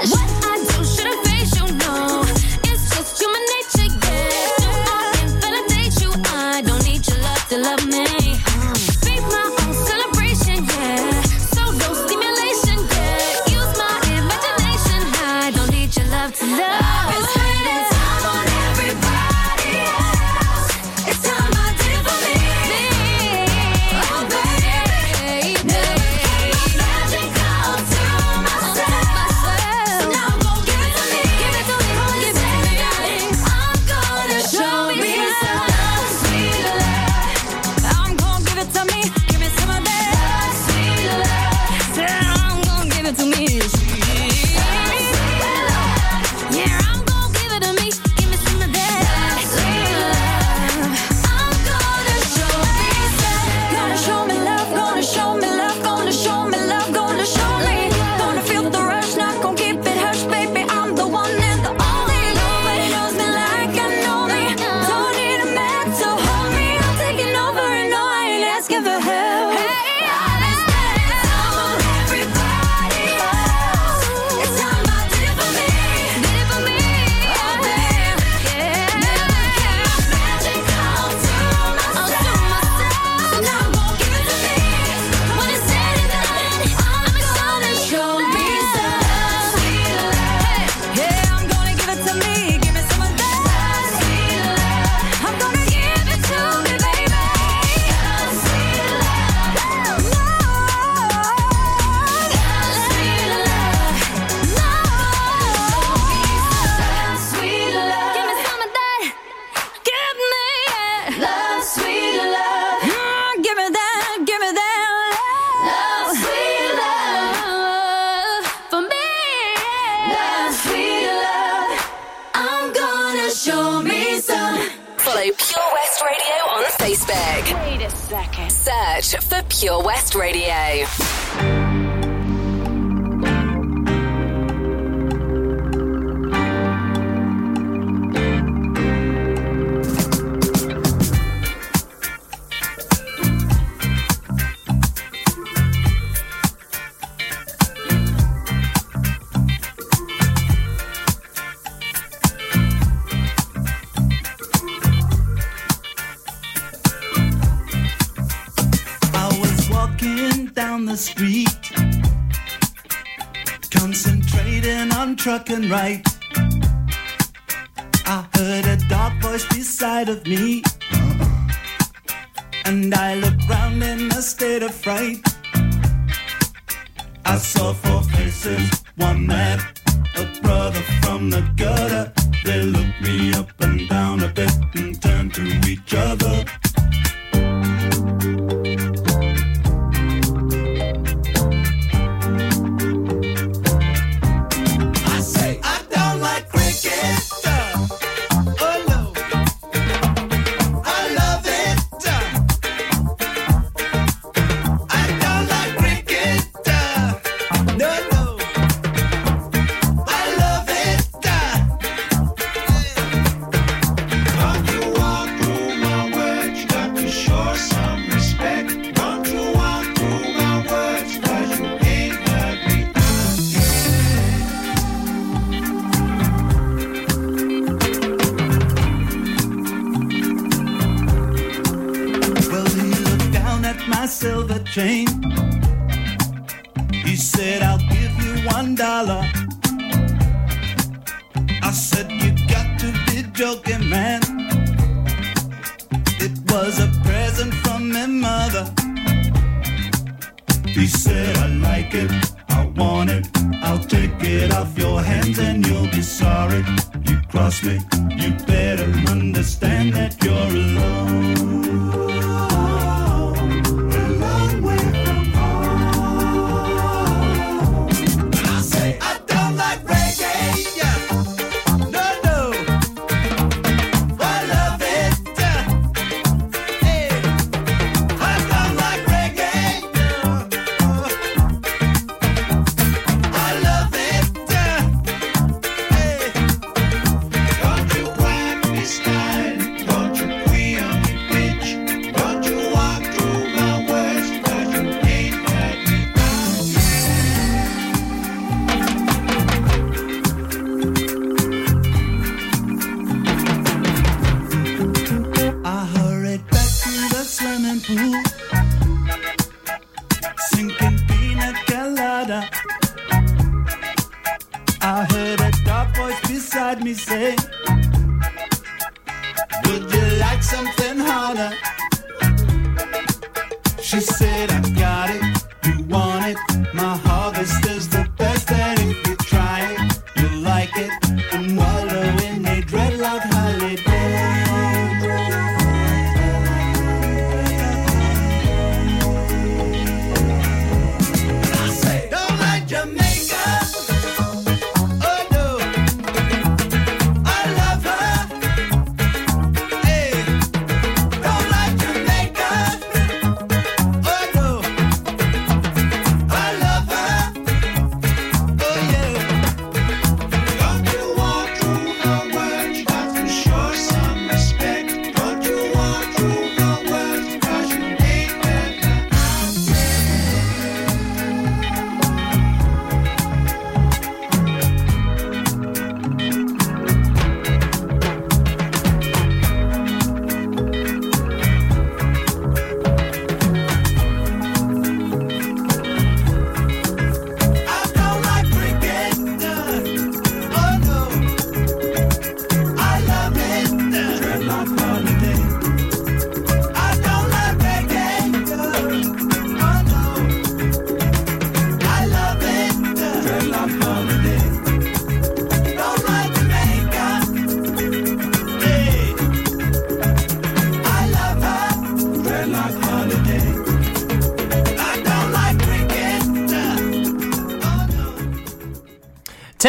He 250.77 250.85
said, 250.85 251.35
I 251.37 251.47
like 251.47 251.95
it, 251.95 252.11
I 252.49 252.67
want 252.67 253.09
it, 253.09 253.27
I'll 253.63 253.79
take 253.79 254.21
it 254.21 254.53
off 254.53 254.77
your 254.77 255.01
hands 255.01 255.39
and 255.39 255.65
you'll 255.65 255.89
be 255.89 256.03
sorry. 256.03 256.63
You 257.07 257.19
crossed 257.29 257.63
me, 257.63 257.79
you 258.15 258.29
better 258.45 258.85
understand 259.09 259.95
that 259.95 260.23
you're 260.23 260.35
alone. 260.35 262.26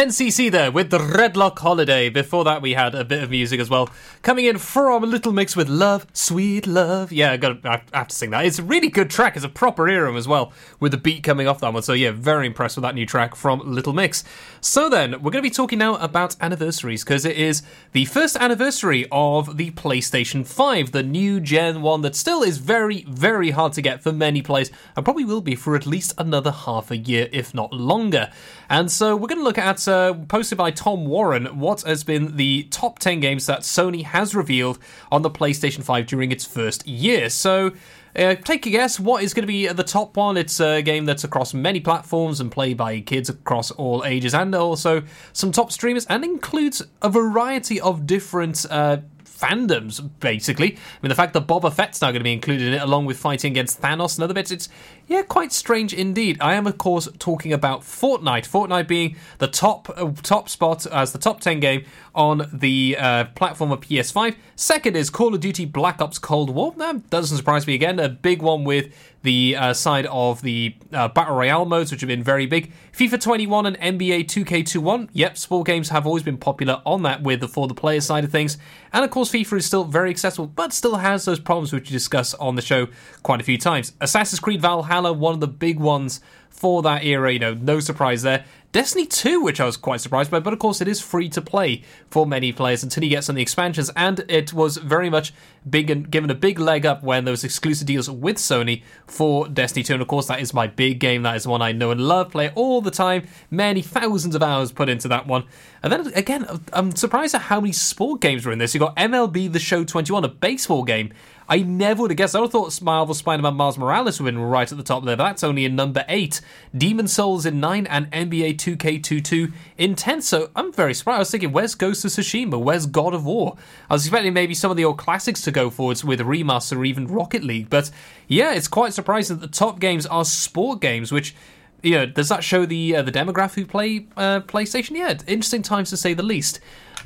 10cc 0.09 0.49
there 0.49 0.71
with 0.71 0.89
the 0.89 0.97
Dreadlock 0.97 1.59
Holiday. 1.59 2.09
Before 2.09 2.43
that, 2.43 2.63
we 2.63 2.73
had 2.73 2.95
a 2.95 3.05
bit 3.05 3.21
of 3.21 3.29
music 3.29 3.59
as 3.59 3.69
well. 3.69 3.91
Coming 4.23 4.45
in 4.45 4.57
from 4.57 5.03
Little 5.03 5.31
Mix 5.31 5.55
with 5.55 5.69
Love, 5.69 6.07
Sweet 6.13 6.65
Love. 6.65 7.11
Yeah, 7.11 7.33
I, 7.33 7.37
got 7.37 7.63
I 7.63 7.83
have 7.93 8.07
to 8.07 8.15
sing 8.15 8.31
that. 8.31 8.43
It's 8.43 8.57
a 8.57 8.63
really 8.63 8.89
good 8.89 9.11
track. 9.11 9.35
It's 9.35 9.45
a 9.45 9.49
proper 9.49 9.87
era 9.87 10.11
as 10.15 10.27
well, 10.27 10.51
with 10.79 10.93
the 10.93 10.97
beat 10.97 11.21
coming 11.21 11.47
off 11.47 11.59
that 11.59 11.73
one. 11.73 11.83
So, 11.83 11.93
yeah, 11.93 12.09
very 12.09 12.47
impressed 12.47 12.75
with 12.75 12.81
that 12.81 12.95
new 12.95 13.05
track 13.05 13.35
from 13.35 13.61
Little 13.63 13.93
Mix. 13.93 14.23
So, 14.61 14.89
then, 14.89 15.11
we're 15.11 15.29
going 15.29 15.43
to 15.43 15.47
be 15.47 15.51
talking 15.51 15.77
now 15.77 15.95
about 15.97 16.35
anniversaries 16.41 17.03
because 17.03 17.23
it 17.23 17.37
is 17.37 17.61
the 17.91 18.05
first 18.05 18.35
anniversary 18.37 19.05
of 19.11 19.57
the 19.57 19.69
PlayStation 19.71 20.43
5, 20.43 20.91
the 20.91 21.03
new 21.03 21.39
gen 21.39 21.83
one 21.83 22.01
that 22.01 22.15
still 22.15 22.41
is 22.41 22.57
very, 22.57 23.03
very 23.07 23.51
hard 23.51 23.73
to 23.73 23.83
get 23.83 24.01
for 24.01 24.11
many 24.11 24.41
players 24.41 24.71
and 24.95 25.05
probably 25.05 25.23
will 25.25 25.41
be 25.41 25.53
for 25.53 25.75
at 25.75 25.85
least 25.85 26.15
another 26.17 26.51
half 26.51 26.89
a 26.89 26.97
year, 26.97 27.29
if 27.31 27.53
not 27.53 27.71
longer. 27.71 28.31
And 28.69 28.91
so 28.91 29.15
we're 29.15 29.27
going 29.27 29.39
to 29.39 29.43
look 29.43 29.57
at, 29.57 29.87
uh, 29.87 30.13
posted 30.27 30.57
by 30.57 30.71
Tom 30.71 31.05
Warren, 31.05 31.59
what 31.59 31.81
has 31.81 32.03
been 32.03 32.35
the 32.35 32.63
top 32.69 32.99
10 32.99 33.19
games 33.19 33.47
that 33.47 33.61
Sony 33.61 34.03
has 34.03 34.35
revealed 34.35 34.77
on 35.11 35.23
the 35.23 35.31
PlayStation 35.31 35.83
5 35.83 36.05
during 36.05 36.31
its 36.31 36.45
first 36.45 36.87
year. 36.87 37.29
So. 37.29 37.71
Uh, 38.15 38.33
take 38.33 38.65
a 38.65 38.71
guess. 38.71 38.99
What 38.99 39.21
is 39.23 39.35
going 39.35 39.43
to 39.43 39.47
be 39.47 39.67
the 39.67 39.83
top 39.83 40.17
one? 40.17 40.35
It's 40.35 40.59
a 40.59 40.81
game 40.81 41.05
that's 41.05 41.23
across 41.23 41.53
many 41.53 41.79
platforms 41.79 42.41
and 42.41 42.51
played 42.51 42.75
by 42.75 43.01
kids 43.01 43.29
across 43.29 43.69
all 43.69 44.03
ages, 44.03 44.33
and 44.33 44.53
also 44.55 45.03
some 45.31 45.51
top 45.51 45.71
streamers, 45.71 46.07
and 46.07 46.25
includes 46.25 46.81
a 47.03 47.09
variety 47.09 47.79
of 47.79 48.07
different 48.07 48.65
uh, 48.71 48.97
fandoms, 49.39 50.07
basically. 50.19 50.73
I 50.73 50.97
mean, 51.01 51.09
the 51.09 51.15
fact 51.15 51.33
that 51.33 51.47
Boba 51.47 51.71
Fett's 51.71 52.01
now 52.01 52.07
going 52.07 52.19
to 52.19 52.23
be 52.23 52.33
included 52.33 52.67
in 52.67 52.73
it, 52.73 52.81
along 52.81 53.05
with 53.05 53.17
fighting 53.17 53.51
against 53.51 53.81
Thanos 53.81 54.17
and 54.17 54.23
other 54.23 54.33
bits, 54.33 54.51
it's, 54.51 54.69
yeah, 55.07 55.21
quite 55.21 55.51
strange 55.51 55.93
indeed. 55.93 56.37
I 56.41 56.55
am, 56.55 56.67
of 56.67 56.77
course, 56.77 57.07
talking 57.19 57.53
about 57.53 57.81
Fortnite. 57.81 58.47
Fortnite 58.47 58.87
being 58.87 59.15
the 59.37 59.47
top 59.47 59.89
uh, 59.95 60.11
top 60.21 60.49
spot 60.49 60.85
as 60.87 61.13
the 61.13 61.19
top 61.19 61.39
10 61.41 61.59
game 61.59 61.85
on 62.13 62.49
the 62.51 62.97
uh, 62.99 63.25
platform 63.35 63.71
of 63.71 63.81
PS5. 63.81 64.35
Second 64.55 64.95
is 64.95 65.09
Call 65.09 65.33
of 65.33 65.39
Duty 65.39 65.65
Black 65.65 66.01
Ops 66.01 66.19
Cold 66.19 66.49
War. 66.49 66.73
That 66.77 67.09
doesn't 67.09 67.37
surprise 67.37 67.65
me 67.65 67.75
again. 67.75 67.99
A 67.99 68.09
big 68.09 68.41
one 68.41 68.63
with 68.63 68.93
the 69.21 69.55
uh, 69.55 69.73
side 69.73 70.05
of 70.07 70.41
the 70.41 70.75
uh, 70.93 71.07
Battle 71.09 71.35
Royale 71.35 71.65
modes, 71.65 71.91
which 71.91 72.01
have 72.01 72.07
been 72.07 72.23
very 72.23 72.45
big. 72.45 72.71
FIFA 72.93 73.21
21 73.21 73.65
and 73.65 73.79
NBA 73.79 74.25
2K21. 74.25 75.09
Yep, 75.13 75.37
sport 75.37 75.67
games 75.67 75.89
have 75.89 76.05
always 76.05 76.23
been 76.23 76.37
popular 76.37 76.81
on 76.85 77.03
that 77.03 77.21
with 77.21 77.41
the 77.41 77.47
for 77.47 77.67
the 77.67 77.73
player 77.73 78.01
side 78.01 78.23
of 78.23 78.31
things. 78.31 78.57
And 78.93 79.03
of 79.03 79.11
course, 79.11 79.31
FIFA 79.31 79.57
is 79.57 79.65
still 79.65 79.83
very 79.83 80.09
accessible, 80.09 80.47
but 80.47 80.73
still 80.73 80.95
has 80.95 81.25
those 81.25 81.39
problems 81.39 81.73
which 81.73 81.89
we 81.89 81.93
discuss 81.93 82.33
on 82.35 82.55
the 82.55 82.61
show 82.61 82.87
quite 83.23 83.41
a 83.41 83.43
few 83.43 83.57
times. 83.57 83.93
Assassin's 83.99 84.39
Creed 84.39 84.61
Valhalla, 84.61 85.13
one 85.13 85.33
of 85.33 85.39
the 85.39 85.47
big 85.47 85.79
ones 85.79 86.21
for 86.49 86.81
that 86.81 87.03
era, 87.05 87.31
you 87.31 87.39
know, 87.39 87.53
no 87.53 87.79
surprise 87.79 88.21
there. 88.21 88.43
Destiny 88.71 89.07
2, 89.07 89.41
which 89.41 89.59
I 89.59 89.65
was 89.65 89.77
quite 89.77 89.99
surprised 89.99 90.29
by, 90.29 90.39
but 90.39 90.53
of 90.53 90.59
course 90.59 90.79
it 90.79 90.87
is 90.87 91.01
free 91.01 91.27
to 91.29 91.41
play 91.41 91.81
for 92.11 92.27
many 92.27 92.51
players 92.51 92.83
until 92.83 93.03
you 93.03 93.09
get 93.09 93.23
some 93.23 93.33
of 93.33 93.37
the 93.37 93.41
expansions, 93.41 93.89
and 93.95 94.23
it 94.27 94.53
was 94.53 94.77
very 94.77 95.09
much 95.09 95.33
big 95.67 95.89
and 95.89 96.11
given 96.11 96.29
a 96.29 96.35
big 96.35 96.59
leg 96.59 96.85
up 96.85 97.01
when 97.01 97.25
there 97.25 97.31
was 97.31 97.43
exclusive 97.43 97.87
deals 97.87 98.07
with 98.07 98.37
Sony 98.37 98.83
for 99.07 99.47
Destiny 99.47 99.81
2, 99.83 99.93
and 99.93 100.01
of 100.03 100.07
course 100.07 100.27
that 100.27 100.39
is 100.39 100.53
my 100.53 100.67
big 100.67 100.99
game, 100.99 101.23
that 101.23 101.35
is 101.35 101.47
one 101.47 101.63
I 101.63 101.71
know 101.71 101.89
and 101.89 101.99
love, 101.99 102.29
play 102.29 102.51
all 102.53 102.79
the 102.79 102.91
time, 102.91 103.27
many 103.49 103.81
thousands 103.81 104.35
of 104.35 104.43
hours 104.43 104.71
put 104.71 104.87
into 104.87 105.07
that 105.07 105.25
one. 105.25 105.45
And 105.81 105.91
then 105.91 106.13
again, 106.13 106.45
I'm 106.71 106.95
surprised 106.95 107.33
at 107.33 107.41
how 107.41 107.59
many 107.59 107.73
sport 107.73 108.21
games 108.21 108.45
were 108.45 108.51
in 108.51 108.59
this. 108.59 108.75
You 108.75 108.81
got 108.81 108.95
MLB 108.97 109.51
The 109.51 109.59
Show 109.59 109.83
21, 109.83 110.25
a 110.25 110.27
baseball 110.27 110.83
game. 110.83 111.11
I 111.49 111.63
never 111.63 112.03
would 112.03 112.11
have 112.11 112.17
guessed. 112.17 112.35
I 112.35 112.39
would 112.39 112.45
have 112.45 112.51
thought 112.51 112.79
Marvel 112.81 113.15
Spider-Man 113.15 113.55
Miles 113.55 113.77
Morales 113.77 114.19
would 114.19 114.27
have 114.27 114.35
been 114.35 114.43
right 114.43 114.71
at 114.71 114.77
the 114.77 114.83
top 114.83 115.03
there, 115.03 115.17
but 115.17 115.23
that's 115.23 115.43
only 115.43 115.65
in 115.65 115.75
number 115.75 116.05
8. 116.07 116.39
Demon's 116.77 117.11
Souls 117.11 117.45
in 117.45 117.59
9 117.59 117.87
and 117.87 118.11
NBA 118.11 118.57
2K22 118.57 119.51
in 119.77 119.95
10. 119.95 120.21
So 120.21 120.51
I'm 120.55 120.71
very 120.71 120.93
surprised. 120.93 121.15
I 121.15 121.19
was 121.19 121.31
thinking, 121.31 121.51
where's 121.51 121.73
Ghost 121.73 122.05
of 122.05 122.11
Tsushima? 122.11 122.61
Where's 122.61 122.85
God 122.85 123.15
of 123.15 123.25
War? 123.25 123.57
I 123.89 123.95
was 123.95 124.05
expecting 124.05 124.33
maybe 124.33 124.53
some 124.53 124.69
of 124.69 124.77
the 124.77 124.85
old 124.85 124.99
classics 124.99 125.41
to 125.41 125.51
go 125.51 125.71
forwards 125.71 126.05
with 126.05 126.19
Remaster 126.19 126.77
or 126.77 126.85
even 126.85 127.07
Rocket 127.07 127.43
League. 127.43 127.69
But 127.69 127.89
yeah, 128.27 128.53
it's 128.53 128.67
quite 128.67 128.93
surprising 128.93 129.39
that 129.39 129.45
the 129.45 129.51
top 129.51 129.79
games 129.79 130.05
are 130.05 130.25
sport 130.25 130.81
games, 130.81 131.11
which 131.11 131.33
you 131.81 131.91
know, 131.91 132.05
does 132.05 132.29
that 132.29 132.43
show 132.43 132.65
the 132.65 132.97
uh, 132.97 133.01
the 133.01 133.11
demographic 133.11 133.55
who 133.55 133.65
play 133.65 134.05
uh, 134.17 134.41
PlayStation? 134.41 134.91
Yeah, 134.91 135.17
interesting 135.27 135.61
times 135.61 135.89
to 135.91 135.97
say 135.97 136.13
the 136.13 136.23
least. 136.23 136.59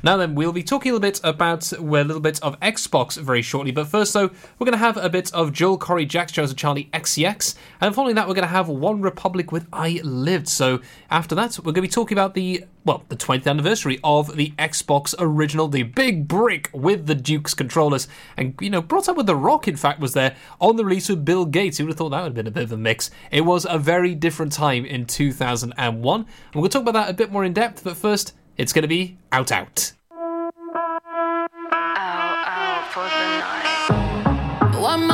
Now 0.04 0.18
then, 0.18 0.34
we'll 0.34 0.52
be 0.52 0.62
talking 0.62 0.90
a 0.90 0.96
little 0.96 1.00
bit 1.00 1.18
about 1.24 1.72
well, 1.80 2.02
a 2.02 2.04
little 2.04 2.20
bit 2.20 2.38
of 2.42 2.60
Xbox 2.60 3.16
very 3.16 3.40
shortly. 3.40 3.72
But 3.72 3.88
first, 3.88 4.12
though, 4.12 4.28
we're 4.58 4.66
going 4.66 4.72
to 4.72 4.76
have 4.76 4.98
a 4.98 5.08
bit 5.08 5.32
of 5.32 5.54
Joel 5.54 5.78
Corry 5.78 6.06
Jax 6.06 6.30
Jones 6.30 6.50
and 6.50 6.58
Charli 6.58 6.90
XCX, 6.90 7.54
and 7.80 7.94
following 7.94 8.14
that, 8.16 8.28
we're 8.28 8.34
going 8.34 8.46
to 8.46 8.48
have 8.48 8.68
One 8.68 9.00
Republic 9.00 9.50
with 9.50 9.66
I 9.72 10.02
Lived. 10.04 10.46
So 10.46 10.82
after 11.10 11.34
that, 11.36 11.58
we're 11.58 11.72
going 11.72 11.76
to 11.76 11.80
be 11.80 11.88
talking 11.88 12.18
about 12.18 12.34
the 12.34 12.66
well, 12.84 13.02
the 13.08 13.16
20th 13.16 13.46
anniversary 13.46 13.98
of 14.04 14.36
the 14.36 14.50
Xbox 14.58 15.14
original, 15.18 15.68
the 15.68 15.84
big 15.84 16.28
brick 16.28 16.68
with 16.74 17.06
the 17.06 17.14
Duke's 17.14 17.54
controllers, 17.54 18.06
and 18.36 18.54
you 18.60 18.68
know, 18.68 18.82
brought 18.82 19.08
up 19.08 19.16
with 19.16 19.24
The 19.24 19.36
Rock. 19.36 19.68
In 19.68 19.76
fact, 19.76 20.00
was 20.00 20.12
there 20.12 20.36
on 20.60 20.76
the 20.76 20.84
release 20.84 21.08
with 21.08 21.24
Bill 21.24 21.46
Gates. 21.46 21.78
Who 21.78 21.84
would 21.84 21.92
have 21.92 21.96
thought 21.96 22.10
that 22.10 22.20
would 22.24 22.26
have 22.26 22.34
been 22.34 22.46
a 22.46 22.50
bit 22.50 22.64
of 22.64 22.72
a 22.72 22.76
mix? 22.76 23.10
It 23.30 23.46
was 23.46 23.66
a 23.70 23.78
very 23.78 24.14
different 24.14 24.52
time 24.52 24.84
in 24.84 25.06
2001, 25.06 26.26
and 26.52 26.62
to 26.62 26.68
talk 26.68 26.82
about 26.82 26.92
that 26.92 27.08
a 27.08 27.14
bit 27.14 27.32
more 27.32 27.42
in 27.42 27.54
depth. 27.54 27.82
But 27.82 27.96
first. 27.96 28.34
It's 28.56 28.72
going 28.72 28.82
to 28.82 28.88
be 28.88 29.18
Out 29.32 29.50
Out. 29.50 29.93
One 32.96 33.10
my 33.10 34.84
on 34.84 35.06
my 35.08 35.13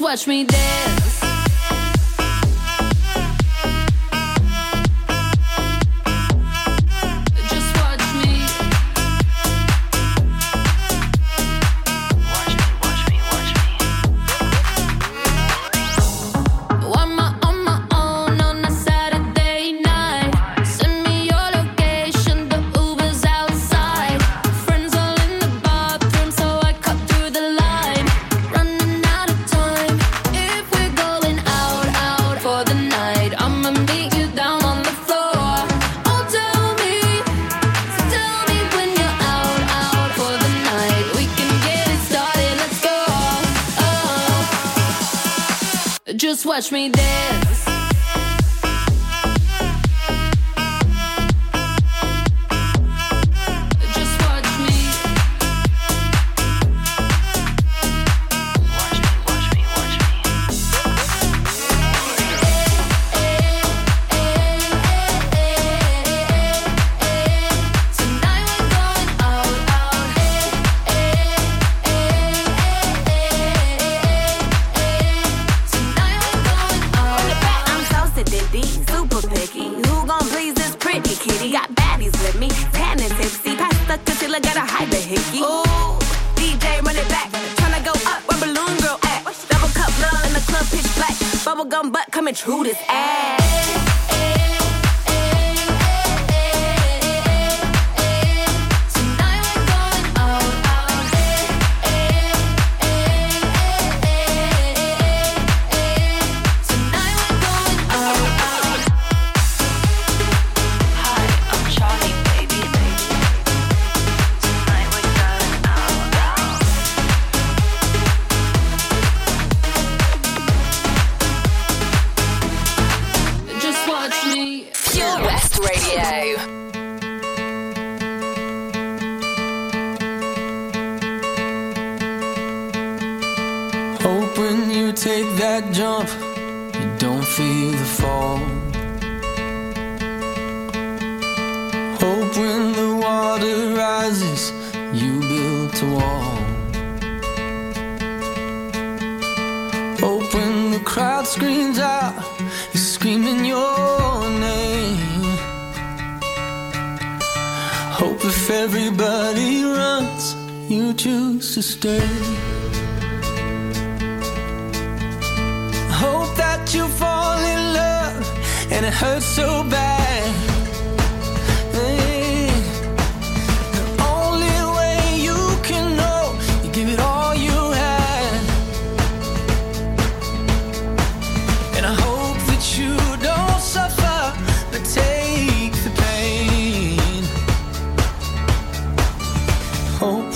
Watch 0.00 0.26
me 0.28 0.44
dance. 0.44 0.97
Kitty? 81.28 81.52
Got 81.52 81.68
baddies 81.74 82.16
with 82.24 82.38
me, 82.40 82.48
tan 82.72 83.00
and 83.00 83.12
tipsy. 83.18 83.56
Pass 83.56 83.76
the 83.86 83.96
concealer, 84.04 84.40
gotta 84.40 84.60
hide 84.60 84.90
the 84.90 84.96
hickey. 84.96 85.40
Ooh, 85.40 85.98
DJ 86.36 86.82
run 86.82 86.96
it 86.96 87.08
back. 87.08 87.28
Tryna 87.58 87.84
go 87.84 87.92
up 88.10 88.20
where 88.28 88.40
balloon 88.40 88.74
girl 88.80 88.98
at. 89.04 89.22
Double 89.48 89.72
cup 89.78 89.92
love 90.02 90.24
in 90.26 90.32
the 90.32 90.42
club, 90.48 90.66
pitch 90.72 90.88
black. 90.96 91.14
Bubblegum 91.44 91.92
butt 91.92 92.06
coming 92.10 92.34
true 92.34 92.64
this 92.64 92.80
ass. 92.88 93.37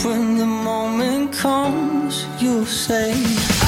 When 0.04 0.38
the 0.38 0.46
moment 0.46 1.32
comes, 1.32 2.26
you'll 2.40 2.66
say. 2.66 3.61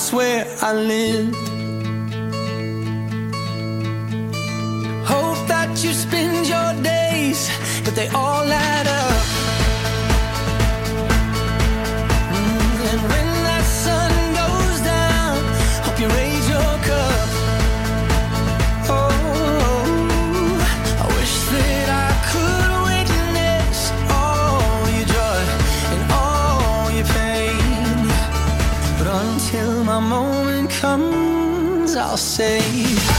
Swear 0.00 0.46
I 0.62 0.72
lived. 0.72 1.36
Hope 5.06 5.46
that 5.48 5.70
you 5.84 5.92
spend 5.92 6.48
your 6.48 6.72
days, 6.82 7.50
but 7.84 7.94
they 7.94 8.08
all 8.08 8.44
add 8.50 8.86
up. 8.86 9.19
Comes, 30.80 31.94
I'll 31.94 32.16
say. 32.16 33.09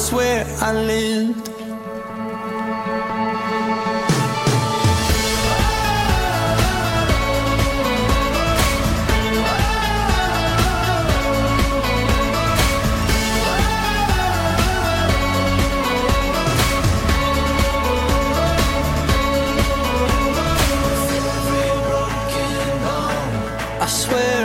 Swear 0.00 0.46
I 0.60 0.72
lived. 0.72 1.48
I 23.82 23.86
swear 23.86 24.39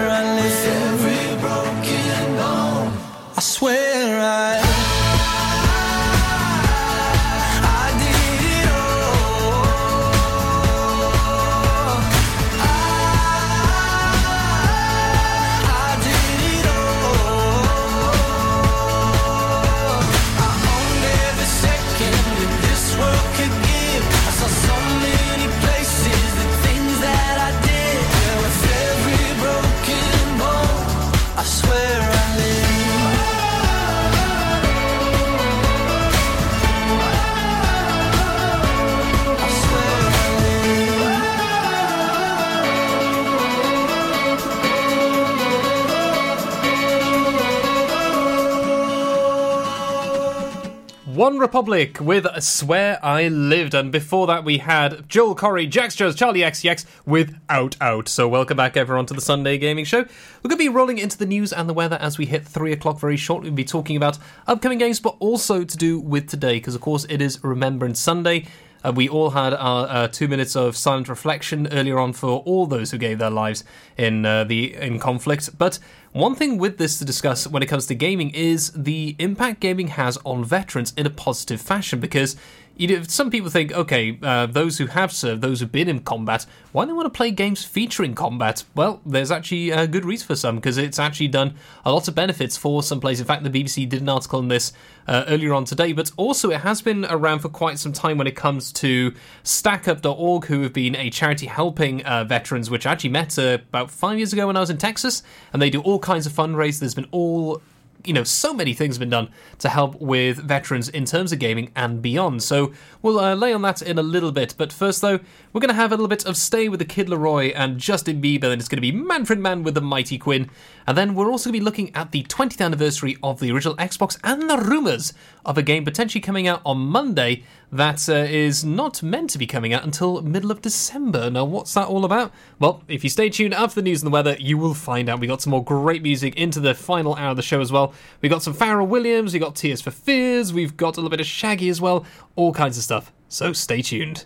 One 51.26 51.40
Republic 51.40 52.00
with 52.00 52.28
Swear 52.40 53.04
I 53.04 53.30
Lived, 53.30 53.74
and 53.74 53.92
before 53.92 54.28
that 54.28 54.44
we 54.44 54.60
had 54.60 55.10
Joel 55.10 55.36
Corry, 55.36 55.68
Jax 55.68 55.96
Jones, 55.96 56.16
Charli 56.16 56.46
XCX 56.46 56.86
with 57.04 57.36
Out 57.50 57.76
Out. 57.82 58.08
So 58.08 58.28
welcome 58.28 58.58
back 58.58 58.78
everyone 58.78 59.08
to 59.08 59.16
the 59.16 59.22
Sunday 59.22 59.58
Gaming 59.58 59.86
Show. 59.86 60.02
We're 60.02 60.50
going 60.50 60.52
to 60.52 60.58
be 60.58 60.70
rolling 60.70 61.00
into 61.00 61.18
the 61.18 61.26
news 61.26 61.52
and 61.52 61.68
the 61.68 61.74
weather 61.74 61.98
as 62.00 62.20
we 62.20 62.28
hit 62.28 62.46
3 62.46 62.74
o'clock 62.74 63.00
very 63.00 63.18
shortly. 63.18 63.50
We'll 63.50 63.56
be 63.56 63.66
talking 63.66 63.98
about 63.98 64.20
upcoming 64.46 64.78
games, 64.78 65.00
but 65.00 65.16
also 65.18 65.64
to 65.64 65.78
do 65.78 66.00
with 66.00 66.30
today, 66.30 66.58
because 66.58 66.76
of 66.76 66.82
course 66.82 67.08
it 67.10 67.24
is 67.24 67.44
Remembrance 67.44 68.00
Sunday. 68.00 68.46
Uh, 68.86 68.92
we 68.92 69.10
all 69.10 69.32
had 69.32 69.54
our 69.54 69.88
uh, 69.88 70.08
two 70.08 70.28
minutes 70.28 70.56
of 70.56 70.78
silent 70.78 71.10
reflection 71.10 71.68
earlier 71.72 71.98
on 71.98 72.14
for 72.14 72.40
all 72.46 72.68
those 72.68 72.92
who 72.92 72.98
gave 72.98 73.18
their 73.18 73.32
lives 73.32 73.64
in 73.98 74.26
uh, 74.26 74.44
the 74.44 74.76
in 74.76 75.00
conflict. 75.00 75.58
But 75.58 75.80
one 76.12 76.36
thing 76.36 76.60
with 76.60 76.78
this 76.78 77.00
to 77.00 77.06
discuss 77.06 77.48
when 77.48 77.64
it 77.64 77.66
comes 77.66 77.88
to 77.88 77.96
gaming 77.96 78.30
is 78.30 78.72
the 78.76 79.16
impact 79.18 79.60
gaming 79.60 79.88
has 79.88 80.18
on 80.24 80.44
veterans 80.44 80.94
in 80.96 81.08
a 81.08 81.10
positive 81.10 81.60
fashion 81.60 82.00
because 82.00 82.36
you 82.78 82.88
know, 82.88 83.04
some 83.04 83.30
people 83.30 83.50
think, 83.50 83.72
okay, 83.72 84.18
uh, 84.22 84.46
those 84.46 84.78
who 84.78 84.88
have 84.88 85.12
served, 85.12 85.42
those 85.42 85.60
who've 85.60 85.72
been 85.72 85.88
in 85.88 86.00
combat, 86.02 86.46
why 86.74 86.84
do 86.84 86.88
they 86.88 86.94
want 86.94 87.06
to 87.06 87.16
play 87.18 87.32
games 87.32 87.64
featuring 87.64 88.14
combat? 88.14 88.66
Well, 88.76 89.02
there's 89.06 89.32
actually 89.32 89.72
a 89.72 89.88
good 89.88 90.04
reason 90.04 90.28
for 90.28 90.36
some 90.36 90.56
because 90.56 90.78
it's 90.78 91.00
actually 91.00 91.30
done 91.30 91.56
a 91.86 91.92
lot 91.92 92.08
of 92.08 92.16
benefits 92.16 92.58
for 92.58 92.84
some 92.84 93.00
players. 93.00 93.22
In 93.22 93.26
fact, 93.26 93.44
the 93.44 93.50
BBC 93.50 93.88
did 93.88 94.02
an 94.02 94.10
article 94.10 94.40
on 94.40 94.50
this 94.50 94.74
uh, 95.08 95.24
earlier 95.28 95.54
on 95.54 95.64
today, 95.64 95.94
but 95.94 96.12
also 96.18 96.50
it 96.52 96.62
has 96.62 96.82
been 96.82 97.06
around 97.06 97.40
for 97.40 97.50
quite 97.50 97.80
some 97.80 97.94
time 97.94 98.18
when 98.18 98.28
it 98.28 98.36
comes 98.36 98.74
to 98.74 99.14
StackUp.org, 99.44 100.46
who 100.46 100.62
have 100.64 100.74
been 100.74 100.96
a 100.96 101.10
charity 101.10 101.46
helping 101.46 102.04
uh, 102.06 102.26
veterans, 102.26 102.70
which 102.70 102.86
I 102.86 102.92
actually 102.92 103.12
met 103.12 103.40
uh, 103.40 103.60
about 103.70 103.90
five 103.90 104.18
years 104.18 104.34
ago 104.34 104.48
when 104.48 104.58
I 104.58 104.60
was 104.60 104.70
in 104.70 104.78
Texas, 104.78 105.24
and 105.54 105.62
they 105.62 105.70
do 105.70 105.82
all 105.82 106.00
kinds 106.00 106.26
of 106.26 106.34
fundraisers. 106.34 106.80
There's 106.80 106.96
been 106.96 107.08
all 107.12 107.62
you 108.08 108.14
know, 108.14 108.24
so 108.24 108.54
many 108.54 108.74
things 108.74 108.96
have 108.96 109.00
been 109.00 109.10
done 109.10 109.30
to 109.60 109.70
help 109.70 110.00
with 110.02 110.38
veterans 110.38 110.90
in 110.90 111.06
terms 111.06 111.32
of 111.32 111.40
gaming 111.40 111.72
and 111.76 112.02
beyond. 112.02 112.44
So 112.44 112.74
we'll 113.02 113.20
uh, 113.20 113.36
lay 113.36 113.54
on 113.54 113.62
that 113.64 113.82
in 113.82 113.98
a 113.98 114.04
little 114.04 114.32
bit. 114.32 114.56
But 114.58 114.72
first, 114.72 115.02
though, 115.02 115.20
we're 115.54 115.62
going 115.62 115.70
to 115.70 115.76
have 115.76 115.92
a 115.92 115.96
little 115.96 116.08
bit 116.08 116.26
of 116.26 116.38
Stay 116.38 116.70
with 116.70 116.80
the 116.80 116.86
Kid 116.86 117.08
LAROI 117.08 117.54
and 117.56 117.78
Justin 117.78 118.22
Bieber, 118.22 118.46
and 118.46 118.60
it's 118.60 118.68
going 118.68 118.78
to 118.78 118.82
be 118.82 118.92
Manfred 118.92 119.40
Mann 119.40 119.64
with 119.64 119.76
the 119.76 119.82
Mighty 119.82 120.18
Quinn. 120.18 120.50
And 120.88 120.98
then 120.98 121.16
we're 121.16 121.32
also 121.32 121.50
going 121.50 121.54
to 121.54 121.60
be 121.60 121.66
looking 121.66 121.96
at 121.96 122.12
the 122.12 122.24
20th 122.24 122.64
anniversary 122.64 123.18
of 123.24 123.40
the 123.40 123.52
original 123.52 123.76
Xbox 123.78 124.20
and 124.24 124.50
the 124.50 124.58
rumours 124.58 125.14
of 125.46 125.58
a 125.58 125.64
game 125.64 125.84
potentially 125.84 126.22
coming 126.22 126.48
out 126.48 126.62
on 126.66 126.78
Monday 126.78 127.44
that 127.72 128.08
uh, 128.08 128.14
is 128.14 128.64
not 128.64 129.02
meant 129.02 129.30
to 129.32 129.38
be 129.38 129.48
coming 129.48 129.74
out 129.74 129.84
until 129.84 130.22
middle 130.22 130.52
of 130.52 130.62
December. 130.62 131.30
Now, 131.30 131.46
what's 131.46 131.74
that 131.74 131.88
all 131.88 132.06
about? 132.06 132.32
Well, 132.60 132.84
if 132.88 133.04
you 133.04 133.10
stay 133.10 133.30
tuned 133.30 133.54
after 133.54 133.76
the 133.76 133.84
news 133.84 134.02
and 134.02 134.08
the 134.08 134.14
weather, 134.14 134.36
you 134.40 134.58
will 134.58 134.74
find 134.74 135.10
out. 135.10 135.20
We 135.20 135.28
got 135.28 135.42
some 135.42 135.52
more 135.52 135.64
great 135.64 136.04
music 136.04 136.36
into 136.38 136.60
the 136.60 136.76
final 136.76 137.16
hour 137.16 137.32
of 137.32 137.38
the 137.38 137.42
show 137.42 137.62
as 137.62 137.72
well. 137.72 137.94
We 138.22 138.30
got 138.30 138.42
some 138.42 138.54
Pharrell 138.54 138.88
Williams, 138.88 139.34
we 139.34 139.40
got 139.40 139.56
Tears 139.56 139.82
for 139.82 139.92
Fears, 139.92 140.54
we've 140.54 140.78
got 140.78 140.98
a 140.98 141.00
little 141.00 141.10
bit 141.10 141.20
of 141.20 141.26
Shaggy 141.26 141.70
as 141.70 141.82
well, 141.82 142.06
all 142.36 142.54
kinds 142.54 142.78
of 142.78 142.84
stuff. 142.84 143.12
So 143.30 143.54
stay 143.54 143.82
tuned. 143.82 144.26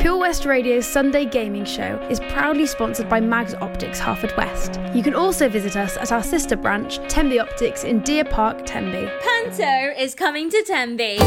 Pure 0.00 0.18
West 0.18 0.44
Radio's 0.44 0.86
Sunday 0.86 1.24
Gaming 1.24 1.64
Show 1.64 1.98
is 2.08 2.20
proudly 2.20 2.66
sponsored 2.66 3.08
by 3.08 3.20
Mags 3.20 3.54
Optics 3.54 3.98
Harford 3.98 4.32
West. 4.36 4.80
You 4.94 5.02
can 5.02 5.14
also 5.14 5.48
visit 5.48 5.76
us 5.76 5.96
at 5.96 6.12
our 6.12 6.22
sister 6.22 6.56
branch, 6.56 6.98
Tenby 7.08 7.38
Optics 7.40 7.82
in 7.84 8.00
Deer 8.00 8.24
Park, 8.24 8.64
Tenby. 8.64 9.10
Panto 9.22 10.00
is 10.00 10.14
coming 10.14 10.48
to 10.48 10.64
Tenby. 10.66 11.18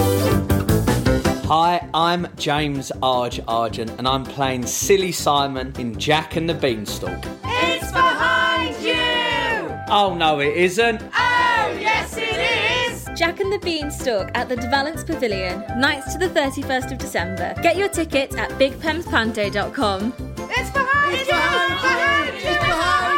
Hi, 1.51 1.89
I'm 1.95 2.27
James 2.37 2.91
Arg 3.01 3.39
Argent, 3.47 3.91
and 3.97 4.07
I'm 4.07 4.23
playing 4.23 4.65
Silly 4.65 5.11
Simon 5.11 5.73
in 5.79 5.97
Jack 5.99 6.35
and 6.35 6.47
the 6.47 6.53
Beanstalk. 6.53 7.25
It's 7.43 7.91
behind 7.91 8.75
you! 8.83 9.75
Oh 9.91 10.15
no, 10.17 10.39
it 10.39 10.55
isn't. 10.55 11.01
Oh, 11.01 11.58
yes, 11.79 12.17
it 12.17 12.91
is! 12.91 13.09
Jack 13.17 13.39
and 13.39 13.51
the 13.51 13.59
Beanstalk 13.59 14.31
at 14.33 14.47
the 14.49 14.55
De 14.55 14.69
Valence 14.69 15.03
Pavilion, 15.03 15.63
nights 15.77 16.13
to 16.13 16.19
the 16.19 16.29
31st 16.29 16.91
of 16.93 16.97
December. 16.97 17.53
Get 17.61 17.75
your 17.77 17.89
tickets 17.89 18.35
at 18.35 18.49
bigpemspanto.com. 18.51 20.13
It's 20.51 20.69
behind 20.71 21.17
you! 21.19 21.25
Behind 21.25 22.43
you! 22.43 23.09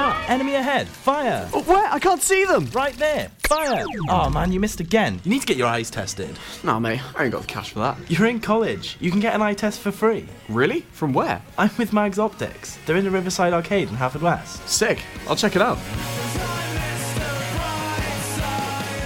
Ah, 0.00 0.24
enemy 0.28 0.54
ahead. 0.54 0.86
Fire. 0.86 1.48
Oh, 1.52 1.62
where? 1.62 1.90
I 1.90 1.98
can't 1.98 2.22
see 2.22 2.44
them. 2.44 2.66
Right 2.72 2.94
there. 2.98 3.30
Fire. 3.40 3.84
Oh, 4.08 4.30
man, 4.30 4.52
you 4.52 4.60
missed 4.60 4.78
again. 4.78 5.20
You 5.24 5.30
need 5.30 5.40
to 5.40 5.46
get 5.46 5.56
your 5.56 5.66
eyes 5.66 5.90
tested. 5.90 6.38
Nah, 6.62 6.78
mate, 6.78 7.00
I 7.16 7.24
ain't 7.24 7.32
got 7.32 7.40
the 7.40 7.48
cash 7.48 7.70
for 7.72 7.80
that. 7.80 7.96
You're 8.08 8.28
in 8.28 8.38
college. 8.40 8.96
You 9.00 9.10
can 9.10 9.18
get 9.18 9.34
an 9.34 9.42
eye 9.42 9.54
test 9.54 9.80
for 9.80 9.90
free. 9.90 10.28
Really? 10.48 10.82
From 10.92 11.12
where? 11.14 11.42
I'm 11.56 11.70
with 11.78 11.92
Mags 11.92 12.18
Optics. 12.18 12.78
They're 12.86 12.96
in 12.96 13.04
the 13.04 13.10
Riverside 13.10 13.52
Arcade 13.52 13.88
in 13.88 13.96
Haverfordwest. 13.96 14.68
Sick. 14.68 15.02
I'll 15.26 15.34
check 15.36 15.56
it 15.56 15.62
out. 15.62 15.78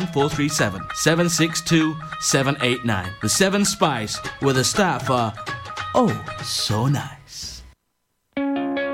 01437 0.00 0.82
762 0.94 1.96
789. 2.20 3.12
The 3.22 3.28
Seven 3.28 3.64
Spice, 3.64 4.18
where 4.40 4.54
the 4.54 4.64
staff 4.64 5.10
are 5.10 5.32
oh 5.94 6.24
so 6.42 6.86
nice. 6.86 7.62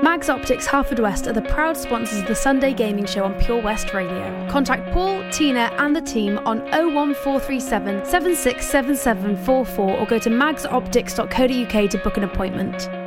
Mags 0.03 0.29
Optics 0.29 0.65
Harford 0.67 0.99
West 0.99 1.27
are 1.27 1.33
the 1.33 1.41
proud 1.41 1.75
sponsors 1.75 2.19
of 2.19 2.27
the 2.27 2.35
Sunday 2.35 2.73
Gaming 2.73 3.05
Show 3.05 3.23
on 3.23 3.33
Pure 3.39 3.61
West 3.61 3.93
Radio. 3.93 4.47
Contact 4.49 4.93
Paul, 4.93 5.23
Tina, 5.31 5.71
and 5.79 5.95
the 5.95 6.01
team 6.01 6.37
on 6.39 6.59
01437 6.71 8.05
767744 8.05 9.97
or 9.97 10.05
go 10.05 10.19
to 10.19 10.29
magsoptics.co.uk 10.29 11.89
to 11.89 11.97
book 11.99 12.17
an 12.17 12.23
appointment. 12.23 13.06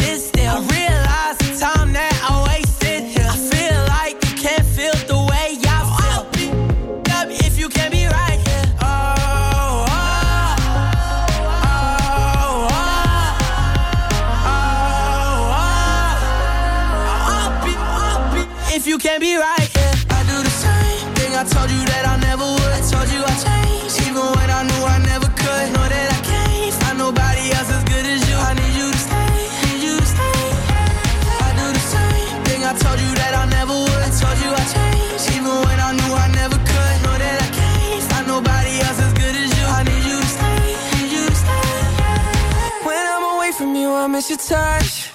your 44.31 44.37
touch. 44.37 45.10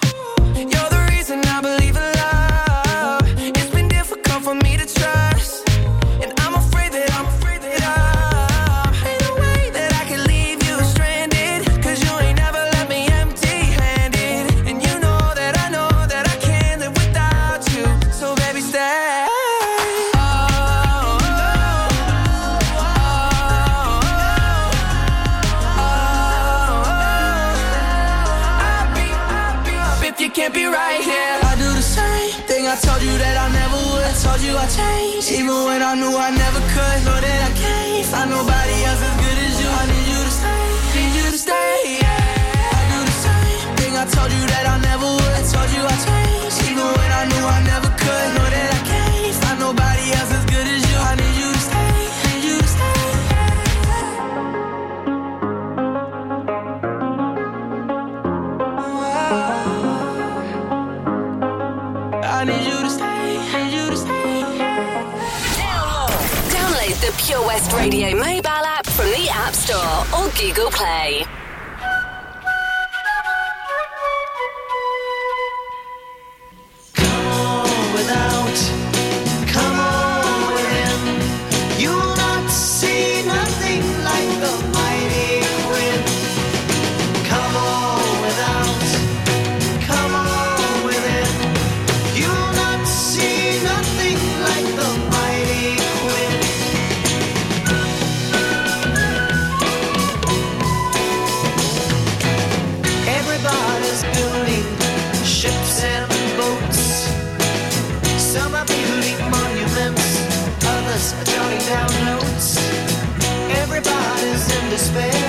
Despair, 114.77 115.23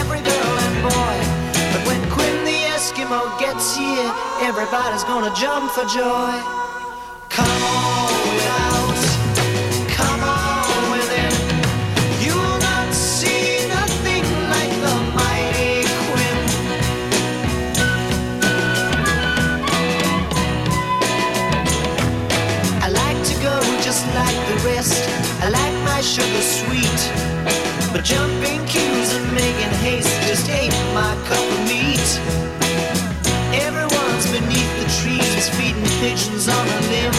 every 0.00 0.20
girl 0.20 0.54
and 0.66 0.76
boy. 0.86 1.16
But 1.72 1.82
when 1.88 2.00
Quinn 2.14 2.44
the 2.44 2.58
Eskimo 2.76 3.20
gets 3.40 3.76
here, 3.76 4.10
everybody's 4.48 5.02
gonna 5.02 5.34
jump 5.34 5.66
for 5.72 5.84
joy. 5.98 6.32
Come 7.38 7.62
on 7.80 8.12
without, 8.28 9.00
come 9.98 10.22
on. 10.22 10.52
You'll 12.24 12.58
not 12.70 12.88
see 12.94 13.66
nothing 13.78 14.24
like 14.54 14.74
the 14.86 14.94
mighty 15.18 15.82
Quinn. 16.06 16.38
I 22.86 22.88
like 23.02 23.20
to 23.30 23.34
go 23.48 23.56
just 23.86 24.02
like 24.20 24.38
the 24.50 24.56
rest. 24.70 25.02
I 25.44 25.48
like 25.58 25.76
my 25.90 26.00
sugar 26.00 26.44
sweet. 26.56 26.71
But 27.92 28.04
jumping 28.04 28.64
queues 28.66 29.12
and 29.12 29.26
making 29.34 29.72
haste 29.84 30.08
just 30.26 30.48
ain't 30.48 30.72
my 30.94 31.12
cup 31.28 31.44
of 31.54 31.60
meat. 31.68 32.08
Everyone's 33.52 34.26
beneath 34.32 34.72
the 34.80 34.88
trees 34.98 35.48
feeding 35.56 35.84
pigeons 36.00 36.48
on 36.48 36.66
a 36.66 36.80
limb. 36.88 37.12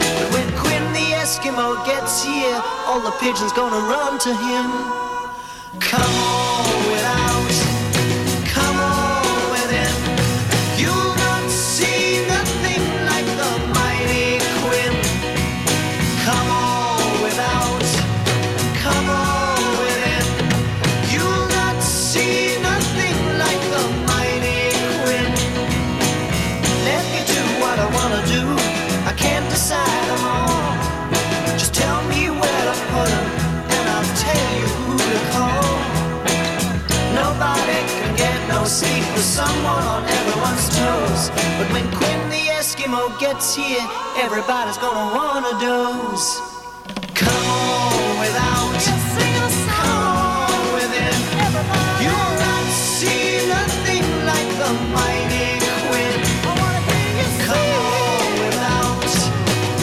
But 0.00 0.28
when 0.32 0.48
Quinn 0.56 0.84
the 0.94 1.06
Eskimo 1.20 1.84
gets 1.84 2.24
here, 2.24 2.60
all 2.86 3.00
the 3.00 3.12
pigeons 3.20 3.52
gonna 3.52 3.82
run 3.92 4.18
to 4.20 4.32
him. 4.34 4.66
Come 5.80 6.25
someone 39.36 39.84
on 39.84 40.02
everyone's 40.18 40.66
toes. 40.74 41.28
But 41.58 41.68
when 41.70 41.84
Quinn 41.92 42.22
the 42.30 42.44
Eskimo 42.58 43.02
gets 43.20 43.54
here, 43.54 43.86
everybody's 44.24 44.78
gonna 44.78 45.14
wanna 45.14 45.52
doze. 45.60 46.26
Come 47.14 47.44
on 47.44 48.18
without, 48.24 48.80
come 49.76 49.92
on 49.92 50.62
within. 50.78 51.16
You 52.02 52.12
will 52.16 52.36
not 52.46 52.64
see. 52.96 53.35